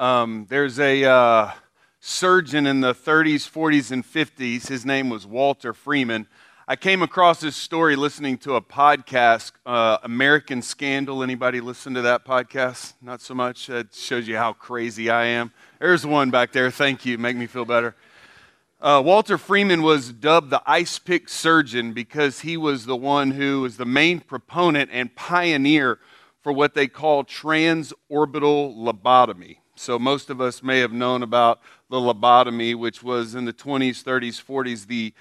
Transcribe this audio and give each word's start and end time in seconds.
Um, 0.00 0.46
there's 0.48 0.80
a 0.80 1.04
uh, 1.04 1.50
surgeon 2.00 2.66
in 2.66 2.80
the 2.80 2.94
30s, 2.94 3.46
40s, 3.46 3.90
and 3.90 4.02
50s. 4.02 4.66
His 4.66 4.86
name 4.86 5.10
was 5.10 5.26
Walter 5.26 5.74
Freeman. 5.74 6.26
I 6.66 6.74
came 6.74 7.02
across 7.02 7.40
this 7.40 7.54
story 7.54 7.96
listening 7.96 8.38
to 8.38 8.54
a 8.54 8.62
podcast, 8.62 9.52
uh, 9.66 9.98
American 10.02 10.62
Scandal. 10.62 11.22
Anybody 11.22 11.60
listen 11.60 11.92
to 11.92 12.00
that 12.00 12.24
podcast? 12.24 12.94
Not 13.02 13.20
so 13.20 13.34
much. 13.34 13.66
That 13.66 13.92
shows 13.92 14.26
you 14.26 14.38
how 14.38 14.54
crazy 14.54 15.10
I 15.10 15.26
am. 15.26 15.52
There's 15.78 16.06
one 16.06 16.30
back 16.30 16.52
there. 16.52 16.70
Thank 16.70 17.04
you. 17.04 17.18
Make 17.18 17.36
me 17.36 17.46
feel 17.46 17.66
better. 17.66 17.94
Uh, 18.80 19.02
Walter 19.04 19.36
Freeman 19.36 19.82
was 19.82 20.14
dubbed 20.14 20.48
the 20.48 20.62
ice 20.64 20.98
pick 20.98 21.28
surgeon 21.28 21.92
because 21.92 22.40
he 22.40 22.56
was 22.56 22.86
the 22.86 22.96
one 22.96 23.32
who 23.32 23.60
was 23.60 23.76
the 23.76 23.84
main 23.84 24.20
proponent 24.20 24.88
and 24.94 25.14
pioneer 25.14 25.98
for 26.40 26.54
what 26.54 26.72
they 26.72 26.88
call 26.88 27.22
transorbital 27.22 27.94
lobotomy. 28.74 29.59
So, 29.80 29.98
most 29.98 30.28
of 30.28 30.42
us 30.42 30.62
may 30.62 30.80
have 30.80 30.92
known 30.92 31.22
about 31.22 31.62
the 31.88 31.96
lobotomy, 31.96 32.74
which 32.76 33.02
was 33.02 33.34
in 33.34 33.46
the 33.46 33.52
20s, 33.54 34.04
30s, 34.04 34.34
40s, 34.44 34.86
the 34.86 35.14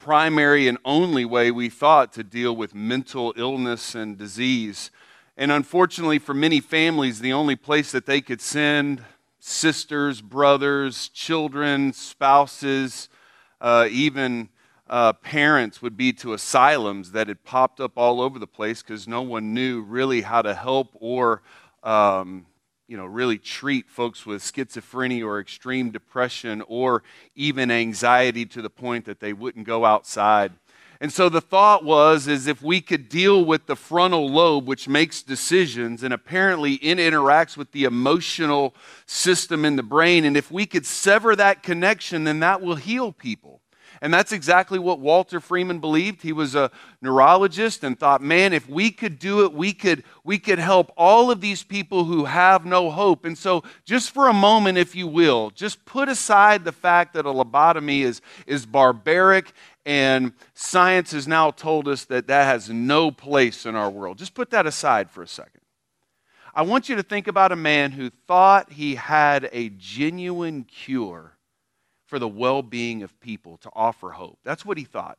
primary 0.00 0.68
and 0.68 0.78
only 0.86 1.26
way 1.26 1.50
we 1.50 1.68
thought 1.68 2.14
to 2.14 2.24
deal 2.24 2.56
with 2.56 2.74
mental 2.74 3.34
illness 3.36 3.94
and 3.94 4.16
disease. 4.16 4.90
And 5.36 5.52
unfortunately, 5.52 6.18
for 6.18 6.32
many 6.32 6.60
families, 6.60 7.20
the 7.20 7.34
only 7.34 7.56
place 7.56 7.92
that 7.92 8.06
they 8.06 8.22
could 8.22 8.40
send 8.40 9.04
sisters, 9.38 10.22
brothers, 10.22 11.10
children, 11.10 11.92
spouses, 11.92 13.10
uh, 13.60 13.86
even 13.90 14.48
uh, 14.88 15.12
parents 15.12 15.82
would 15.82 15.98
be 15.98 16.14
to 16.14 16.32
asylums 16.32 17.12
that 17.12 17.28
had 17.28 17.44
popped 17.44 17.80
up 17.80 17.92
all 17.98 18.22
over 18.22 18.38
the 18.38 18.46
place 18.46 18.82
because 18.82 19.06
no 19.06 19.20
one 19.20 19.52
knew 19.52 19.82
really 19.82 20.22
how 20.22 20.40
to 20.40 20.54
help 20.54 20.96
or 21.00 21.42
um, 21.82 22.46
you 22.88 22.96
know, 22.96 23.06
really 23.06 23.38
treat 23.38 23.88
folks 23.88 24.24
with 24.24 24.42
schizophrenia 24.42 25.24
or 25.24 25.40
extreme 25.40 25.90
depression 25.90 26.62
or 26.68 27.02
even 27.34 27.70
anxiety 27.70 28.46
to 28.46 28.62
the 28.62 28.70
point 28.70 29.04
that 29.06 29.20
they 29.20 29.32
wouldn't 29.32 29.66
go 29.66 29.84
outside. 29.84 30.52
And 31.00 31.12
so 31.12 31.28
the 31.28 31.40
thought 31.40 31.84
was 31.84 32.26
is 32.26 32.46
if 32.46 32.62
we 32.62 32.80
could 32.80 33.08
deal 33.08 33.44
with 33.44 33.66
the 33.66 33.76
frontal 33.76 34.28
lobe 34.28 34.66
which 34.66 34.88
makes 34.88 35.22
decisions 35.22 36.02
and 36.02 36.14
apparently 36.14 36.74
it 36.74 36.98
interacts 36.98 37.56
with 37.56 37.72
the 37.72 37.84
emotional 37.84 38.74
system 39.04 39.64
in 39.64 39.76
the 39.76 39.82
brain 39.82 40.24
and 40.24 40.36
if 40.36 40.50
we 40.50 40.64
could 40.64 40.86
sever 40.86 41.36
that 41.36 41.62
connection 41.62 42.24
then 42.24 42.40
that 42.40 42.62
will 42.62 42.76
heal 42.76 43.12
people. 43.12 43.60
And 44.00 44.12
that's 44.12 44.32
exactly 44.32 44.78
what 44.78 45.00
Walter 45.00 45.40
Freeman 45.40 45.78
believed. 45.78 46.22
He 46.22 46.32
was 46.32 46.54
a 46.54 46.70
neurologist 47.00 47.84
and 47.84 47.98
thought, 47.98 48.20
man, 48.20 48.52
if 48.52 48.68
we 48.68 48.90
could 48.90 49.18
do 49.18 49.44
it, 49.44 49.52
we 49.52 49.72
could, 49.72 50.04
we 50.24 50.38
could 50.38 50.58
help 50.58 50.92
all 50.96 51.30
of 51.30 51.40
these 51.40 51.62
people 51.62 52.04
who 52.04 52.24
have 52.24 52.64
no 52.64 52.90
hope. 52.90 53.24
And 53.24 53.36
so, 53.36 53.62
just 53.84 54.12
for 54.12 54.28
a 54.28 54.32
moment, 54.32 54.78
if 54.78 54.94
you 54.94 55.06
will, 55.06 55.50
just 55.50 55.84
put 55.84 56.08
aside 56.08 56.64
the 56.64 56.72
fact 56.72 57.14
that 57.14 57.26
a 57.26 57.32
lobotomy 57.32 58.00
is, 58.00 58.20
is 58.46 58.66
barbaric 58.66 59.52
and 59.86 60.32
science 60.52 61.12
has 61.12 61.28
now 61.28 61.52
told 61.52 61.86
us 61.86 62.04
that 62.06 62.26
that 62.26 62.44
has 62.44 62.68
no 62.68 63.10
place 63.10 63.64
in 63.64 63.76
our 63.76 63.88
world. 63.88 64.18
Just 64.18 64.34
put 64.34 64.50
that 64.50 64.66
aside 64.66 65.10
for 65.10 65.22
a 65.22 65.28
second. 65.28 65.60
I 66.52 66.62
want 66.62 66.88
you 66.88 66.96
to 66.96 67.02
think 67.02 67.28
about 67.28 67.52
a 67.52 67.56
man 67.56 67.92
who 67.92 68.10
thought 68.26 68.72
he 68.72 68.96
had 68.96 69.48
a 69.52 69.68
genuine 69.68 70.64
cure 70.64 71.35
for 72.06 72.18
the 72.18 72.28
well 72.28 72.62
being 72.62 73.02
of 73.02 73.18
people, 73.20 73.58
to 73.58 73.70
offer 73.74 74.10
hope. 74.10 74.38
That's 74.44 74.64
what 74.64 74.78
he 74.78 74.84
thought. 74.84 75.18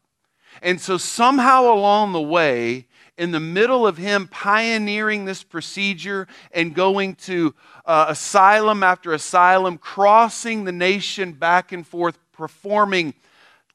And 0.61 0.79
so, 0.81 0.97
somehow 0.97 1.71
along 1.71 2.13
the 2.13 2.21
way, 2.21 2.87
in 3.17 3.31
the 3.31 3.39
middle 3.39 3.85
of 3.85 3.97
him 3.97 4.27
pioneering 4.27 5.25
this 5.25 5.43
procedure 5.43 6.27
and 6.51 6.73
going 6.73 7.15
to 7.15 7.53
uh, 7.85 8.05
asylum 8.09 8.83
after 8.83 9.13
asylum, 9.13 9.77
crossing 9.77 10.63
the 10.63 10.71
nation 10.71 11.33
back 11.33 11.71
and 11.71 11.85
forth, 11.85 12.17
performing 12.31 13.13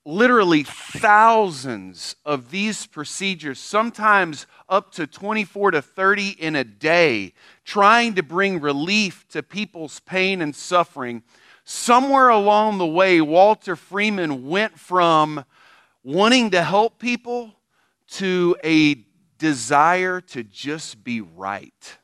literally 0.04 0.64
thousands 0.64 2.16
of 2.24 2.50
these 2.50 2.86
procedures, 2.86 3.58
sometimes 3.58 4.46
up 4.68 4.92
to 4.92 5.06
24 5.06 5.72
to 5.72 5.82
30 5.82 6.30
in 6.30 6.56
a 6.56 6.64
day, 6.64 7.32
trying 7.64 8.14
to 8.14 8.22
bring 8.22 8.60
relief 8.60 9.26
to 9.28 9.42
people's 9.42 10.00
pain 10.00 10.40
and 10.42 10.56
suffering 10.56 11.22
somewhere 11.64 12.28
along 12.28 12.78
the 12.78 12.86
way, 12.86 13.20
Walter 13.20 13.76
Freeman 13.76 14.48
went 14.48 14.78
from 14.78 15.44
wanting 16.02 16.50
to 16.50 16.62
help 16.62 16.98
people 16.98 17.54
to 18.08 18.56
a 18.64 18.96
desire 19.38 20.20
to 20.20 20.44
just 20.44 21.02
be 21.02 21.20
right. 21.20 21.98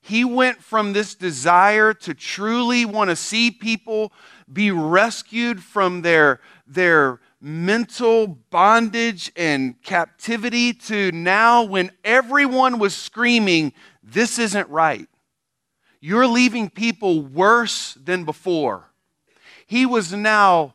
He 0.00 0.24
went 0.24 0.62
from 0.62 0.92
this 0.92 1.14
desire 1.14 1.94
to 1.94 2.12
truly 2.12 2.84
want 2.84 3.10
to 3.10 3.16
see 3.16 3.50
people 3.52 4.12
be 4.52 4.72
rescued 4.72 5.62
from 5.62 6.02
their, 6.02 6.40
their 6.66 7.20
mental 7.40 8.26
bondage 8.26 9.30
and 9.36 9.80
captivity 9.82 10.72
to 10.72 11.12
now, 11.12 11.62
when 11.62 11.90
everyone 12.04 12.78
was 12.78 12.94
screaming, 12.94 13.72
This 14.02 14.38
isn't 14.38 14.68
right, 14.68 15.08
you're 16.04 16.26
leaving 16.26 16.68
people 16.68 17.22
worse 17.22 17.94
than 17.94 18.24
before. 18.24 18.90
He 19.66 19.86
was 19.86 20.12
now 20.12 20.74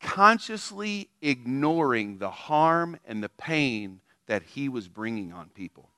consciously 0.00 1.08
ignoring 1.20 2.18
the 2.18 2.30
harm 2.30 2.98
and 3.04 3.20
the 3.20 3.28
pain 3.28 4.00
that 4.28 4.44
he 4.44 4.68
was 4.68 4.86
bringing 4.86 5.32
on 5.32 5.48
people. 5.48 5.88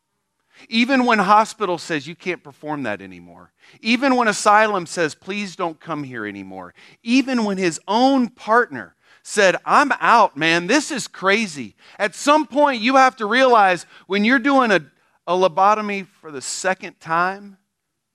Even 0.71 1.05
when 1.05 1.19
hospital 1.19 1.77
says 1.77 2.07
you 2.07 2.17
can't 2.17 2.43
perform 2.43 2.85
that 2.85 3.03
anymore. 3.03 3.53
Even 3.83 4.17
when 4.17 4.27
asylum 4.27 4.87
says 4.87 5.15
please 5.15 5.55
don't 5.55 5.79
come 5.79 6.03
here 6.03 6.25
anymore. 6.25 6.73
Even 7.03 7.45
when 7.45 7.59
his 7.59 7.79
own 7.87 8.31
partner 8.31 8.97
said, 9.23 9.57
I'm 9.67 9.93
out, 10.01 10.35
man. 10.37 10.67
This 10.67 10.91
is 10.91 11.09
crazy. 11.09 11.75
At 11.99 12.15
some 12.15 12.47
point, 12.47 12.81
you 12.81 12.97
have 12.97 13.17
to 13.17 13.27
realize 13.27 13.85
when 14.07 14.25
you're 14.25 14.39
doing 14.39 14.71
a, 14.71 14.81
a 15.27 15.33
lobotomy 15.33 16.07
for 16.07 16.31
the 16.31 16.41
second 16.41 17.01
time, 17.01 17.59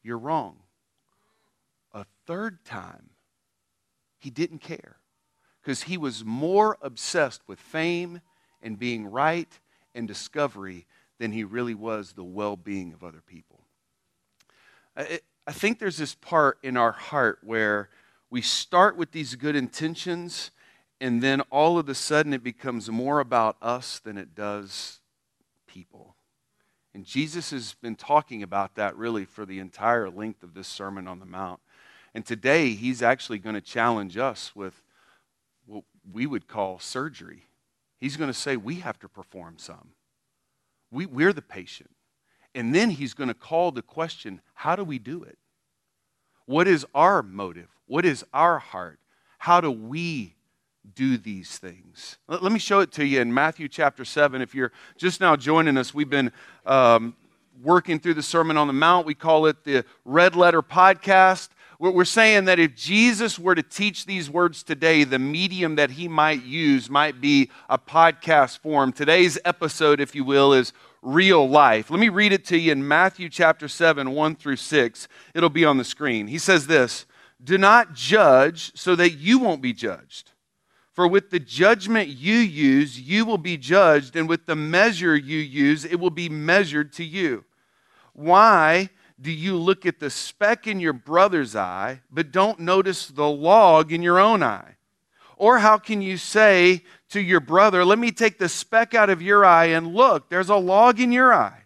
you're 0.04 0.18
wrong. 0.18 0.58
A 1.94 2.06
third 2.26 2.64
time, 2.64 3.12
he 4.18 4.30
didn't 4.30 4.60
care 4.60 4.98
because 5.62 5.84
he 5.84 5.98
was 5.98 6.26
more 6.26 6.78
obsessed 6.82 7.42
with 7.48 7.60
fame 7.60 8.22
and 8.62 8.80
being 8.80 9.06
right 9.08 9.60
and 9.94 10.08
discovery 10.08 10.86
than 11.20 11.32
he 11.32 11.44
really 11.44 11.76
was 11.76 12.14
the 12.14 12.24
well 12.24 12.56
being 12.56 12.94
of 12.94 13.04
other 13.04 13.22
people. 13.26 13.60
I, 14.96 15.20
think 15.52 15.80
there's 15.80 15.98
this 15.98 16.16
part 16.16 16.58
in 16.64 16.78
our 16.78 16.92
heart 16.92 17.40
where 17.44 17.90
we 18.30 18.42
start 18.42 18.98
with 18.98 19.12
these 19.12 19.36
good 19.36 19.56
intentions, 19.56 20.52
and 21.00 21.22
then 21.22 21.42
all 21.50 21.78
of 21.78 21.90
a 21.90 21.96
sudden 21.96 22.34
it 22.34 22.44
becomes 22.44 22.90
more 22.90 23.20
about 23.20 23.58
us 23.62 24.00
than 24.00 24.18
it 24.18 24.34
does. 24.34 25.01
And 26.94 27.06
Jesus 27.06 27.52
has 27.52 27.76
been 27.82 27.96
talking 27.96 28.44
about 28.44 28.76
that 28.76 28.98
really 28.98 29.26
for 29.26 29.46
the 29.46 29.60
entire 29.60 30.10
length 30.10 30.44
of 30.44 30.54
this 30.54 30.68
Sermon 30.68 31.08
on 31.08 31.20
the 31.20 31.26
Mount. 31.26 31.62
And 32.14 32.26
today, 32.26 32.72
he's 32.72 33.02
actually 33.02 33.40
going 33.40 33.56
to 33.56 33.62
challenge 33.62 34.18
us 34.18 34.54
with 34.56 34.82
what 35.66 35.84
we 36.12 36.26
would 36.26 36.48
call 36.48 36.80
surgery. 36.80 37.44
He's 38.00 38.18
going 38.18 38.30
to 38.30 38.38
say 38.38 38.58
we 38.58 38.76
have 38.76 39.00
to 39.00 39.08
perform 39.08 39.56
some. 39.58 39.90
We, 40.92 41.06
we're 41.06 41.32
the 41.32 41.42
patient. 41.42 41.92
And 42.54 42.76
then 42.76 42.90
he's 42.90 43.14
going 43.14 43.30
to 43.30 43.34
call 43.34 43.72
the 43.72 43.82
question 43.82 44.42
how 44.54 44.76
do 44.76 44.84
we 44.84 45.00
do 45.00 45.24
it? 45.24 45.38
What 46.46 46.68
is 46.68 46.86
our 46.94 47.24
motive? 47.24 47.70
What 47.88 48.06
is 48.06 48.26
our 48.34 48.60
heart? 48.60 49.00
How 49.38 49.62
do 49.62 49.72
we 49.72 50.36
do 50.96 51.18
these 51.18 51.58
things. 51.58 52.18
Let 52.28 52.52
me 52.52 52.60
show 52.60 52.80
it 52.80 52.92
to 52.94 53.06
you 53.06 53.22
in 53.22 53.34
Matthew 53.34 53.68
chapter 53.68 54.04
7. 54.04 54.42
If 54.42 54.56
you're 54.56 54.72
just 54.98 55.22
now 55.22 55.36
joining 55.36 55.78
us, 55.78 55.94
we've 55.94 56.10
been 56.10 56.32
um, 56.66 57.16
working 57.62 58.00
through 58.00 58.16
the 58.16 58.24
Sermon 58.24 58.58
on 58.58 58.68
the 58.68 58.74
Mount. 58.74 59.06
We 59.06 59.14
call 59.14 59.46
it 59.46 59.64
the 59.64 59.86
Red 60.06 60.36
Letter 60.36 60.62
Podcast. 60.62 61.50
We're 61.80 62.06
saying 62.06 62.46
that 62.46 62.60
if 62.60 62.76
Jesus 62.76 63.40
were 63.40 63.56
to 63.56 63.64
teach 63.64 64.06
these 64.06 64.30
words 64.30 64.62
today, 64.62 65.04
the 65.04 65.18
medium 65.18 65.78
that 65.78 65.90
he 65.92 66.08
might 66.08 66.44
use 66.44 66.92
might 66.92 67.20
be 67.20 67.50
a 67.70 67.80
podcast 67.80 68.60
form. 68.60 68.92
Today's 68.92 69.40
episode, 69.46 70.00
if 70.00 70.14
you 70.14 70.24
will, 70.24 70.54
is 70.54 70.74
real 71.02 71.50
life. 71.50 71.90
Let 71.90 72.00
me 72.00 72.10
read 72.10 72.34
it 72.34 72.46
to 72.46 72.58
you 72.58 72.72
in 72.72 72.88
Matthew 72.88 73.30
chapter 73.30 73.68
7, 73.68 74.12
1 74.12 74.36
through 74.36 74.58
6. 74.58 75.08
It'll 75.34 75.50
be 75.50 75.66
on 75.66 75.80
the 75.80 75.84
screen. 75.84 76.28
He 76.28 76.38
says 76.38 76.68
this 76.68 77.08
Do 77.44 77.58
not 77.58 77.94
judge 77.94 78.72
so 78.76 78.96
that 78.96 79.14
you 79.14 79.40
won't 79.40 79.64
be 79.64 79.74
judged. 79.74 80.31
For 80.94 81.08
with 81.08 81.30
the 81.30 81.40
judgment 81.40 82.10
you 82.10 82.36
use, 82.36 83.00
you 83.00 83.26
will 83.26 83.38
be 83.38 83.58
judged, 83.58 84.16
and 84.16 84.28
with 84.28 84.46
the 84.46 84.56
measure 84.56 85.16
you 85.16 85.38
use, 85.40 85.86
it 85.86 86.00
will 86.00 86.10
be 86.10 86.28
measured 86.28 86.92
to 86.94 87.04
you. 87.04 87.46
Why 88.14 88.90
do 89.20 89.32
you 89.32 89.56
look 89.56 89.86
at 89.86 90.00
the 90.00 90.10
speck 90.10 90.68
in 90.68 90.80
your 90.80 90.94
brother's 90.94 91.56
eye, 91.56 92.02
but 92.12 92.32
don't 92.32 92.60
notice 92.60 93.08
the 93.08 93.30
log 93.30 93.94
in 93.94 94.02
your 94.02 94.20
own 94.20 94.44
eye? 94.44 94.76
Or 95.38 95.60
how 95.60 95.78
can 95.78 96.02
you 96.02 96.18
say 96.18 96.84
to 97.10 97.22
your 97.22 97.40
brother, 97.40 97.86
Let 97.86 97.98
me 97.98 98.12
take 98.12 98.38
the 98.38 98.50
speck 98.50 98.94
out 98.94 99.10
of 99.10 99.22
your 99.22 99.46
eye, 99.46 99.66
and 99.66 99.94
look, 99.94 100.30
there's 100.30 100.50
a 100.50 100.56
log 100.56 101.00
in 101.00 101.12
your 101.12 101.34
eye? 101.34 101.64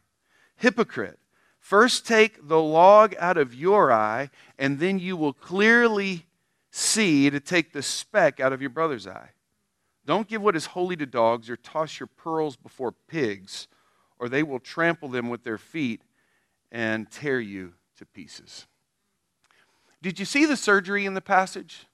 Hypocrite. 0.55 1.19
First 1.59 2.05
take 2.05 2.47
the 2.47 2.61
log 2.61 3.15
out 3.17 3.37
of 3.37 3.55
your 3.55 3.91
eye, 3.91 4.29
and 4.59 4.79
then 4.79 4.99
you 4.99 5.17
will 5.17 5.33
clearly 5.33 6.27
see 6.75 7.29
to 7.29 7.39
take 7.39 7.71
the 7.71 7.81
speck 7.81 8.39
out 8.39 8.51
of 8.51 8.61
your 8.61 8.69
brother's 8.69 9.07
eye. 9.07 9.29
Don't 10.05 10.27
give 10.27 10.41
what 10.41 10.55
is 10.55 10.67
holy 10.67 10.95
to 10.97 11.05
dogs, 11.05 11.49
or 11.49 11.55
toss 11.55 11.99
your 11.99 12.07
pearls 12.07 12.55
before 12.55 12.91
pigs, 12.91 13.67
or 14.19 14.29
they 14.29 14.43
will 14.43 14.59
trample 14.59 15.09
them 15.09 15.29
with 15.29 15.43
their 15.43 15.57
feet 15.57 16.01
and 16.71 17.09
tear 17.09 17.39
you 17.39 17.73
to 17.97 18.05
pieces. 18.05 18.67
Did 20.01 20.19
you 20.19 20.25
see 20.25 20.45
the 20.45 20.57
surgery 20.57 21.05
in 21.05 21.13
the 21.13 21.21
passage? 21.21 21.87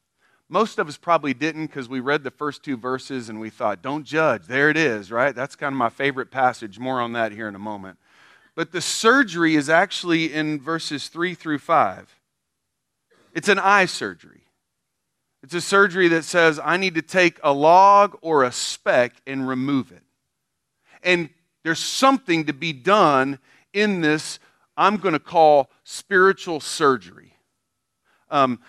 Most 0.49 0.79
of 0.79 0.89
us 0.89 0.97
probably 0.97 1.33
didn't 1.33 1.67
because 1.67 1.87
we 1.87 2.01
read 2.01 2.23
the 2.23 2.31
first 2.31 2.63
two 2.63 2.75
verses 2.75 3.29
and 3.29 3.39
we 3.39 3.49
thought, 3.49 3.81
don't 3.81 4.03
judge. 4.03 4.47
There 4.47 4.69
it 4.69 4.75
is, 4.75 5.09
right? 5.09 5.33
That's 5.33 5.55
kind 5.55 5.73
of 5.73 5.77
my 5.77 5.89
favorite 5.89 6.29
passage. 6.29 6.77
More 6.77 6.99
on 6.99 7.13
that 7.13 7.31
here 7.31 7.47
in 7.47 7.55
a 7.55 7.59
moment. 7.59 7.99
But 8.53 8.73
the 8.73 8.81
surgery 8.81 9.55
is 9.55 9.69
actually 9.69 10.33
in 10.33 10.59
verses 10.59 11.07
3 11.07 11.35
through 11.35 11.59
5. 11.59 12.19
It's 13.33 13.47
an 13.47 13.59
eye 13.59 13.85
surgery. 13.85 14.40
It's 15.43 15.53
a 15.53 15.61
surgery 15.61 16.07
that 16.09 16.23
says, 16.23 16.59
I 16.63 16.77
need 16.77 16.95
to 16.95 17.01
take 17.01 17.39
a 17.43 17.51
log 17.51 18.17
or 18.21 18.43
a 18.43 18.51
speck 18.51 19.13
and 19.25 19.47
remove 19.47 19.91
it. 19.91 20.03
And 21.03 21.29
there's 21.63 21.79
something 21.79 22.45
to 22.45 22.53
be 22.53 22.73
done 22.73 23.39
in 23.73 24.01
this, 24.01 24.39
I'm 24.77 24.97
going 24.97 25.13
to 25.13 25.19
call 25.19 25.69
spiritual 25.83 26.59
surgery. 26.59 27.33
Um, 28.29 28.59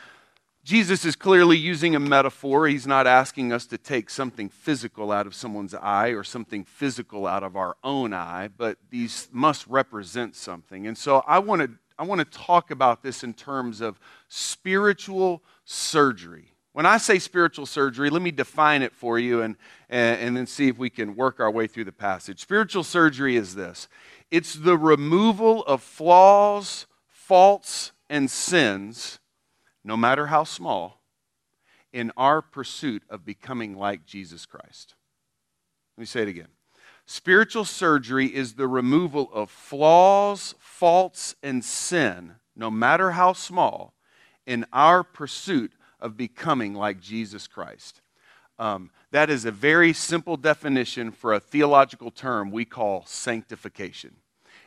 Jesus 0.65 1.05
is 1.05 1.17
clearly 1.17 1.57
using 1.57 1.97
a 1.97 2.01
metaphor. 2.01 2.69
He's 2.69 2.87
not 2.87 3.07
asking 3.07 3.53
us 3.53 3.67
to 3.67 3.79
take 3.79 4.09
something 4.09 4.49
physical 4.49 5.11
out 5.11 5.27
of 5.27 5.35
someone's 5.35 5.75
eye 5.75 6.11
or 6.11 6.23
something 6.23 6.65
physical 6.65 7.27
out 7.27 7.43
of 7.43 7.57
our 7.57 7.77
own 7.83 8.13
eye, 8.13 8.49
but 8.57 8.79
these 8.91 9.29
must 9.33 9.67
represent 9.67 10.37
something. 10.37 10.87
And 10.87 10.97
so 10.97 11.25
I 11.27 11.41
want 11.41 11.63
to 11.63 11.71
I 11.99 12.05
want 12.05 12.21
to 12.21 12.39
talk 12.39 12.71
about 12.71 13.03
this 13.03 13.23
in 13.23 13.35
terms 13.35 13.81
of 13.81 14.01
spiritual 14.29 15.43
surgery. 15.65 16.52
When 16.73 16.87
I 16.87 16.97
say 16.97 17.19
spiritual 17.19 17.67
surgery, 17.67 18.09
let 18.09 18.23
me 18.23 18.31
define 18.31 18.83
it 18.83 18.95
for 18.95 19.19
you 19.19 19.43
and, 19.43 19.57
and, 19.91 20.21
and 20.21 20.37
then 20.37 20.47
see 20.47 20.69
if 20.69 20.79
we 20.79 20.89
can 20.89 21.15
work 21.15 21.39
our 21.39 21.51
way 21.51 21.67
through 21.67 21.85
the 21.85 21.93
passage. 21.93 22.41
Spiritual 22.41 22.83
surgery 22.83 23.37
is 23.37 23.55
this 23.55 23.89
it's 24.31 24.55
the 24.55 24.79
removal 24.79 25.63
of 25.65 25.83
flaws, 25.83 26.87
faults, 27.09 27.93
and 28.09 28.31
sins 28.31 29.19
no 29.85 29.97
matter 29.97 30.27
how 30.27 30.45
small, 30.45 31.03
in 31.93 32.13
our 32.17 32.41
pursuit 32.41 33.03
of 33.11 33.25
becoming 33.25 33.77
like 33.77 34.07
Jesus 34.07 34.47
Christ. 34.47 34.95
Let 35.97 36.03
me 36.03 36.07
say 36.07 36.23
it 36.23 36.29
again. 36.29 36.49
Spiritual 37.05 37.65
surgery 37.65 38.27
is 38.27 38.55
the 38.55 38.69
removal 38.69 39.29
of 39.33 39.51
flaws, 39.51 40.55
faults, 40.59 41.35
and 41.43 41.65
sin, 41.65 42.37
no 42.55 42.71
matter 42.71 43.11
how 43.11 43.33
small, 43.33 43.93
in 44.47 44.65
our 44.73 45.03
pursuit 45.03 45.73
of 46.03 46.19
becoming 46.19 46.75
like 46.75 47.01
Jesus 47.01 47.47
Christ. 47.47 48.03
Um, 48.59 48.91
that 49.11 49.31
is 49.31 49.47
a 49.47 49.51
very 49.51 49.95
simple 49.95 50.37
definition 50.37 51.11
for 51.11 51.33
a 51.33 51.41
theological 51.41 52.11
term 52.11 52.51
we 52.51 52.67
call 52.67 53.07
sanctification 53.07 54.17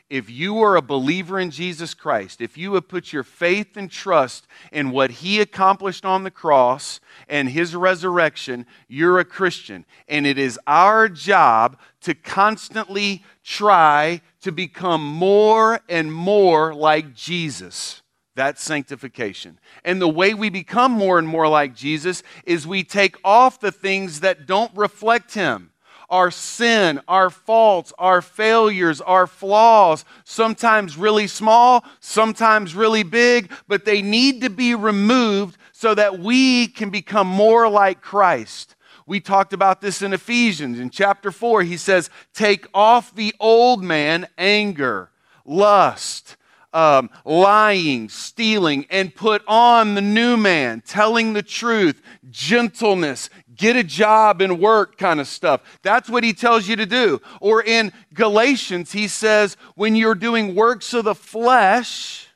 if 0.10 0.30
you 0.30 0.62
are 0.62 0.76
a 0.76 0.82
believer 0.82 1.40
in 1.40 1.50
Jesus 1.50 1.96
Christ, 1.96 2.40
if 2.40 2.58
you 2.58 2.76
have 2.76 2.88
put 2.88 3.12
your 3.12 3.24
faith 3.24 3.76
and 3.76 3.90
trust 3.90 4.46
in 4.72 4.92
what 4.92 5.10
he 5.10 5.42
accomplished 5.42 6.06
on 6.06 6.24
the 6.24 6.32
cross 6.32 7.00
and 7.28 7.50
his 7.50 7.76
resurrection, 7.76 8.68
you're 8.88 9.20
a 9.20 9.26
Christian. 9.26 9.84
And 10.08 10.28
it 10.28 10.38
is 10.38 10.60
our 10.68 11.10
job 11.10 11.80
to 12.02 12.14
constantly 12.14 13.24
try 13.44 14.22
to 14.42 14.52
become 14.52 15.04
more 15.04 15.80
and 15.90 16.14
more 16.14 16.74
like 16.76 17.16
Jesus. 17.16 18.04
That's 18.36 18.62
sanctification. 18.62 19.60
And 19.86 20.02
the 20.02 20.10
way 20.10 20.34
we 20.34 20.50
become 20.50 20.92
more 20.92 21.18
and 21.18 21.28
more 21.28 21.48
like 21.48 21.74
Jesus 21.74 22.22
is 22.46 22.68
we 22.68 22.84
take 22.84 23.16
off 23.24 23.60
the 23.62 23.72
things 23.72 24.20
that 24.20 24.46
don't 24.46 24.72
reflect 24.76 25.34
him 25.34 25.72
our 26.10 26.30
sin, 26.30 27.02
our 27.08 27.32
faults, 27.32 27.92
our 27.98 28.22
failures, 28.22 29.02
our 29.02 29.26
flaws, 29.26 30.06
sometimes 30.24 30.98
really 30.98 31.26
small, 31.26 31.84
sometimes 32.00 32.76
really 32.76 33.02
big, 33.02 33.52
but 33.68 33.86
they 33.86 34.04
need 34.04 34.42
to 34.42 34.50
be 34.50 34.76
removed 34.76 35.58
so 35.72 35.96
that 35.96 36.20
we 36.20 36.68
can 36.68 36.92
become 36.92 37.28
more 37.28 37.68
like 37.68 38.02
Christ. 38.02 38.76
We 39.08 39.20
talked 39.20 39.54
about 39.54 39.82
this 39.82 40.02
in 40.02 40.14
Ephesians. 40.14 40.80
In 40.80 40.90
chapter 40.90 41.32
4, 41.32 41.64
he 41.64 41.78
says, 41.78 42.10
Take 42.34 42.68
off 42.74 43.14
the 43.14 43.34
old 43.40 43.84
man, 43.84 44.28
anger, 44.38 45.12
lust, 45.44 46.38
um, 46.76 47.10
lying, 47.24 48.10
stealing, 48.10 48.86
and 48.90 49.16
put 49.16 49.42
on 49.48 49.96
the 49.96 50.02
new 50.02 50.36
man, 50.36 50.84
telling 50.86 51.32
the 51.32 51.42
truth, 51.42 52.02
gentleness, 52.30 53.30
get 53.56 53.78
a 53.78 53.84
job 53.84 54.42
and 54.42 54.60
work 54.60 54.98
kind 54.98 55.22
of 55.22 55.28
stuff. 55.28 55.62
That's 55.82 56.10
what 56.10 56.26
he 56.26 56.34
tells 56.34 56.68
you 56.68 56.76
to 56.76 56.86
do. 56.86 57.22
Or 57.40 57.64
in 57.64 57.94
Galatians, 58.14 58.92
he 58.92 59.08
says, 59.08 59.56
when 59.76 59.96
you're 59.96 60.16
doing 60.16 60.54
works 60.54 60.94
of 60.94 61.06
the 61.06 61.16
flesh, 61.16 62.28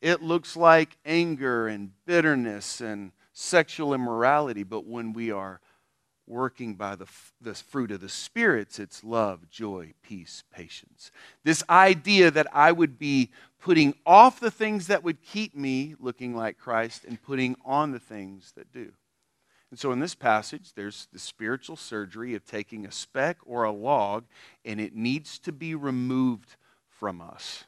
it 0.00 0.20
looks 0.20 0.56
like 0.56 0.98
anger 1.04 1.68
and 1.68 1.92
bitterness 2.06 2.80
and 2.80 3.12
sexual 3.32 3.94
immorality. 3.94 4.64
But 4.64 4.84
when 4.84 5.12
we 5.12 5.30
are 5.30 5.60
working 6.26 6.74
by 6.74 6.94
the, 6.96 7.06
the 7.40 7.54
fruit 7.54 7.90
of 7.90 8.00
the 8.00 8.08
spirits, 8.08 8.78
it's 8.78 9.04
love, 9.04 9.50
joy, 9.50 9.92
peace, 10.02 10.44
patience. 10.52 11.10
This 11.44 11.62
idea 11.68 12.30
that 12.30 12.46
I 12.52 12.72
would 12.72 12.98
be 12.98 13.30
putting 13.60 13.94
off 14.06 14.40
the 14.40 14.50
things 14.50 14.86
that 14.86 15.04
would 15.04 15.22
keep 15.22 15.54
me 15.54 15.94
looking 16.00 16.34
like 16.34 16.58
Christ 16.58 17.04
and 17.04 17.22
putting 17.22 17.56
on 17.64 17.92
the 17.92 17.98
things 17.98 18.52
that 18.56 18.72
do. 18.72 18.92
And 19.70 19.78
so 19.78 19.92
in 19.92 20.00
this 20.00 20.14
passage, 20.14 20.72
there's 20.74 21.06
the 21.12 21.18
spiritual 21.18 21.76
surgery 21.76 22.34
of 22.34 22.44
taking 22.44 22.84
a 22.84 22.92
speck 22.92 23.36
or 23.44 23.62
a 23.62 23.70
log, 23.70 24.24
and 24.64 24.80
it 24.80 24.94
needs 24.94 25.38
to 25.40 25.52
be 25.52 25.74
removed 25.74 26.56
from 26.88 27.20
us. 27.20 27.64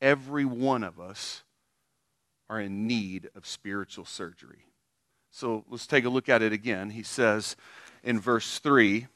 Every 0.00 0.44
one 0.44 0.84
of 0.84 1.00
us 1.00 1.42
are 2.48 2.60
in 2.60 2.86
need 2.86 3.30
of 3.34 3.46
spiritual 3.46 4.04
surgery. 4.04 4.66
So 5.30 5.64
let's 5.68 5.86
take 5.86 6.04
a 6.04 6.08
look 6.08 6.28
at 6.28 6.42
it 6.42 6.52
again. 6.52 6.90
He 6.90 7.02
says 7.02 7.56
in 8.02 8.20
verse 8.20 8.58
3 8.58 9.06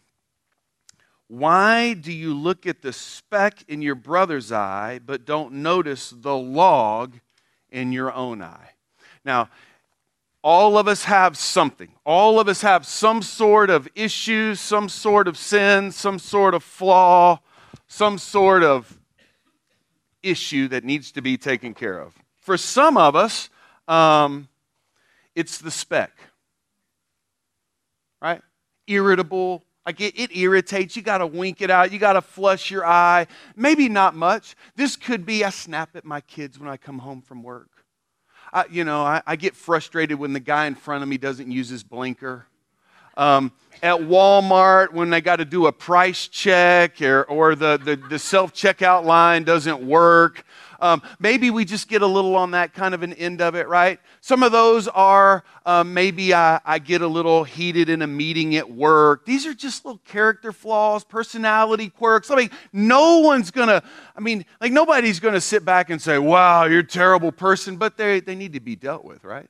Why 1.29 1.95
do 1.95 2.13
you 2.13 2.35
look 2.35 2.67
at 2.67 2.83
the 2.83 2.93
speck 2.93 3.65
in 3.69 3.83
your 3.83 3.95
brother's 3.95 4.53
eye, 4.53 5.01
but 5.05 5.25
don't 5.25 5.55
notice 5.55 6.11
the 6.11 6.37
log 6.37 7.19
in 7.71 7.93
your 7.93 8.13
own 8.13 8.43
eye? 8.43 8.71
Now, 9.25 9.49
all 10.43 10.77
of 10.77 10.87
us 10.87 11.05
have 11.05 11.39
something. 11.39 11.89
All 12.05 12.39
of 12.39 12.49
us 12.49 12.61
have 12.61 12.85
some 12.85 13.23
sort 13.23 13.71
of 13.71 13.89
issue, 13.95 14.55
some 14.55 14.91
sort 14.91 15.27
of 15.27 15.39
sin, 15.39 15.91
some 15.91 16.19
sort 16.19 16.53
of 16.53 16.63
flaw, 16.63 17.41
some 17.89 18.19
sort 18.19 18.63
of 18.63 18.99
issue 20.23 20.69
that 20.69 20.85
needs 20.85 21.13
to 21.13 21.23
be 21.23 21.39
taken 21.39 21.73
care 21.73 21.99
of. 21.99 22.15
For 22.37 22.59
some 22.59 22.99
of 22.99 23.17
us, 23.17 23.49
um, 23.89 24.49
it's 25.35 25.57
the 25.57 25.71
speck, 25.71 26.13
right? 28.21 28.43
Irritable. 28.87 29.65
Like 29.87 30.01
it, 30.01 30.19
it 30.19 30.35
irritates. 30.37 30.97
You 30.97 31.03
got 31.03 31.19
to 31.19 31.27
wink 31.27 31.61
it 31.61 31.71
out. 31.71 31.93
You 31.93 31.99
got 31.99 32.15
to 32.15 32.23
flush 32.23 32.71
your 32.71 32.87
eye. 32.87 33.27
Maybe 33.55 33.89
not 33.89 34.15
much. 34.15 34.57
This 34.77 34.97
could 34.97 35.27
be 35.27 35.45
I 35.45 35.51
snap 35.51 35.91
at 35.95 36.05
my 36.05 36.21
kids 36.23 36.59
when 36.59 36.69
I 36.69 36.77
come 36.77 36.99
home 36.99 37.21
from 37.21 37.43
work. 37.43 37.69
I, 38.53 38.65
you 38.71 38.85
know, 38.85 39.03
I, 39.03 39.21
I, 39.27 39.37
get 39.37 39.57
frustrated 39.57 40.17
when 40.17 40.33
the 40.33 40.41
guy 40.41 40.67
in 40.67 40.77
front 40.77 41.03
of 41.03 41.09
me 41.09 41.19
doesn't 41.19 41.51
use 41.51 41.69
his 41.69 41.83
blinker. 41.83 42.47
Um, 43.17 43.53
at 43.83 43.99
Walmart, 43.99 44.93
when 44.93 45.11
they 45.11 45.21
got 45.21 45.37
to 45.37 45.45
do 45.45 45.67
a 45.67 45.73
price 45.73 46.29
check 46.29 47.03
or, 47.03 47.25
or 47.25 47.55
the, 47.57 47.79
the, 47.79 47.97
the 47.97 48.19
self 48.19 48.55
checkout 48.55 49.05
line 49.05 49.45
doesn't 49.45 49.85
work, 49.85 50.45
um, 50.85 51.01
maybe 51.19 51.51
we 51.51 51.65
just 51.65 51.89
get 51.89 52.03
a 52.03 52.07
little 52.07 52.37
on 52.37 52.51
that 52.51 52.75
kind 52.75 52.93
of 52.95 53.03
an 53.03 53.15
end 53.15 53.41
of 53.41 53.55
it, 53.55 53.69
right? 53.69 53.99
Some 54.21 54.43
of 54.43 54.53
those 54.53 54.87
are 54.87 55.43
um, 55.65 55.95
maybe 55.95 56.35
I, 56.35 56.61
I 56.63 56.79
get 56.79 57.01
a 57.01 57.09
little 57.09 57.43
heated 57.43 57.89
in 57.89 58.03
a 58.03 58.07
meeting 58.07 58.55
at 58.57 58.71
work. 58.71 59.25
These 59.25 59.47
are 59.47 59.55
just 59.55 59.87
little 59.87 60.03
character 60.05 60.53
flaws, 60.53 61.03
personality 61.03 61.89
quirks. 61.89 62.31
I 62.31 62.37
mean, 62.37 62.51
no 62.75 63.21
one's 63.21 63.51
going 63.51 63.69
to, 63.69 63.83
I 64.15 64.21
mean, 64.21 64.45
like 64.61 64.73
nobody's 64.73 65.21
going 65.21 65.33
to 65.33 65.41
sit 65.41 65.65
back 65.65 65.89
and 65.89 66.03
say, 66.03 66.19
wow, 66.19 66.67
you're 66.67 66.81
a 66.81 66.87
terrible 66.87 67.33
person, 67.33 67.79
but 67.79 67.97
they, 67.97 68.21
they 68.21 68.35
need 68.35 68.53
to 68.53 68.61
be 68.61 68.77
dealt 68.77 69.07
with, 69.07 69.25
right? 69.25 69.49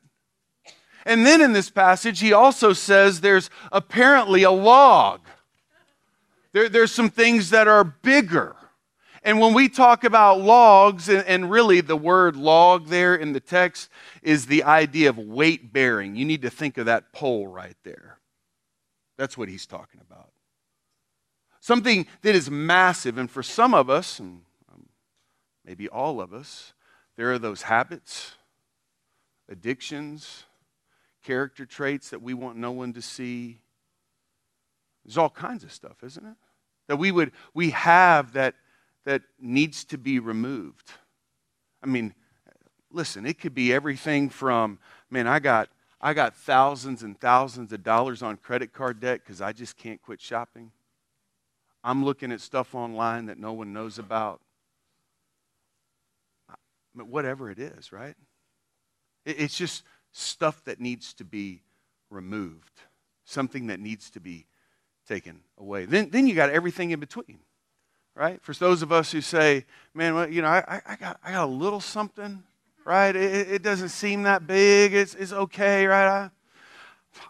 And 1.05 1.27
then 1.27 1.41
in 1.41 1.53
this 1.53 1.69
passage, 1.69 2.21
he 2.21 2.33
also 2.33 2.73
says 2.73 3.21
there's 3.21 3.51
apparently 3.73 4.45
a 4.45 4.53
log. 4.53 5.21
There, 6.53 6.69
there's 6.69 6.93
some 6.93 7.11
things 7.11 7.51
that 7.51 7.67
are 7.67 7.83
bigger. 7.83 8.55
And 9.25 9.41
when 9.41 9.55
we 9.55 9.71
talk 9.71 10.05
about 10.05 10.41
logs, 10.41 11.09
and, 11.09 11.25
and, 11.27 11.51
really 11.51 11.81
the 11.81 11.97
word 11.97 12.37
log 12.37 12.89
there 12.89 13.15
in 13.15 13.33
the 13.33 13.41
text 13.41 13.89
is 14.23 14.47
the 14.47 14.65
idea 14.65 15.09
of 15.09 15.17
weight 15.17 15.73
bearing. 15.73 16.15
You 16.15 16.27
need 16.27 16.43
to 16.43 16.51
think 16.51 16.77
of 16.77 16.87
that 16.87 17.11
pole 17.13 17.47
right 17.47 17.77
there. 17.85 18.19
That's 19.17 19.39
what 19.39 19.49
he's 19.49 19.65
talking 19.65 20.01
about. 20.07 20.31
Something 21.61 22.07
that 22.21 22.35
is 22.35 22.51
massive. 22.51 23.17
And 23.17 23.31
for 23.31 23.43
some 23.43 23.73
of 23.73 23.89
us, 23.89 24.19
and 24.19 24.43
um, 24.71 24.87
maybe 25.65 25.89
all 25.89 26.21
of 26.21 26.35
us, 26.35 26.75
there 27.17 27.33
are 27.33 27.39
those 27.39 27.63
habits, 27.63 28.33
addictions, 29.49 30.45
character 31.23 31.65
traits 31.65 32.11
that 32.11 32.21
we 32.21 32.35
want 32.35 32.59
no 32.59 32.73
one 32.73 32.93
to 32.93 33.01
see. 33.01 33.61
There's 35.05 35.17
all 35.17 35.31
kinds 35.31 35.65
of 35.65 35.73
stuff, 35.73 36.05
isn't 36.05 36.27
it? 36.27 36.37
That 36.89 36.97
we 36.97 37.11
would 37.11 37.33
we 37.55 37.71
have 37.71 38.35
that 38.35 38.55
that 39.05 39.23
needs 39.41 39.85
to 39.87 39.99
be 39.99 40.19
removed. 40.19 40.93
I 41.83 41.87
mean, 41.87 42.15
listen, 42.91 43.27
it 43.27 43.39
could 43.39 43.55
be 43.55 43.73
everything 43.73 44.31
from, 44.31 44.79
man, 45.11 45.27
I 45.27 45.39
got 45.39 45.69
I 46.01 46.13
got 46.13 46.37
thousands 46.37 47.03
and 47.03 47.19
thousands 47.19 47.73
of 47.73 47.83
dollars 47.83 48.23
on 48.23 48.37
credit 48.37 48.75
card 48.75 49.01
debt 49.01 49.21
because 49.25 49.41
I 49.41 49.53
just 49.53 49.79
can't 49.79 50.03
quit 50.03 50.21
shopping. 50.21 50.71
I'm 51.83 52.05
looking 52.05 52.31
at 52.31 52.43
stuff 52.43 52.75
online 52.75 53.27
that 53.27 53.39
no 53.39 53.55
one 53.55 53.73
knows 53.73 53.99
about. 53.99 54.43
But 56.95 57.07
whatever 57.09 57.51
it 57.51 57.59
is, 57.59 57.91
right? 57.91 58.17
It's 59.25 59.57
just 59.57 59.83
stuff 60.13 60.63
that 60.65 60.79
needs 60.79 61.15
to 61.15 61.25
be 61.25 61.63
removed, 62.11 62.83
something 63.25 63.69
that 63.69 63.81
needs 63.81 64.11
to 64.11 64.21
be 64.21 64.47
taken 65.09 65.41
away. 65.59 65.87
Then, 65.87 66.11
then 66.11 66.27
you 66.27 66.35
got 66.35 66.51
everything 66.51 66.91
in 66.91 67.01
between, 67.01 67.39
right? 68.15 68.43
For 68.43 68.53
those 68.55 68.83
of 68.83 68.93
us 68.93 69.13
who 69.13 69.21
say, 69.21 69.65
man, 69.95 70.15
well, 70.15 70.29
you 70.29 70.43
know, 70.43 70.49
I, 70.49 70.81
I, 70.87 70.97
got, 70.97 71.19
I 71.25 71.33
got 71.33 71.45
a 71.45 71.53
little 71.53 71.81
something 71.81 72.43
right? 72.85 73.15
It, 73.17 73.51
it 73.51 73.63
doesn't 73.63 73.89
seem 73.89 74.25
that 74.25 74.47
big. 74.47 74.95
It's, 74.95 75.15
it's 75.15 75.33
okay, 75.33 75.87
right? 75.87 76.07
I, 76.07 76.31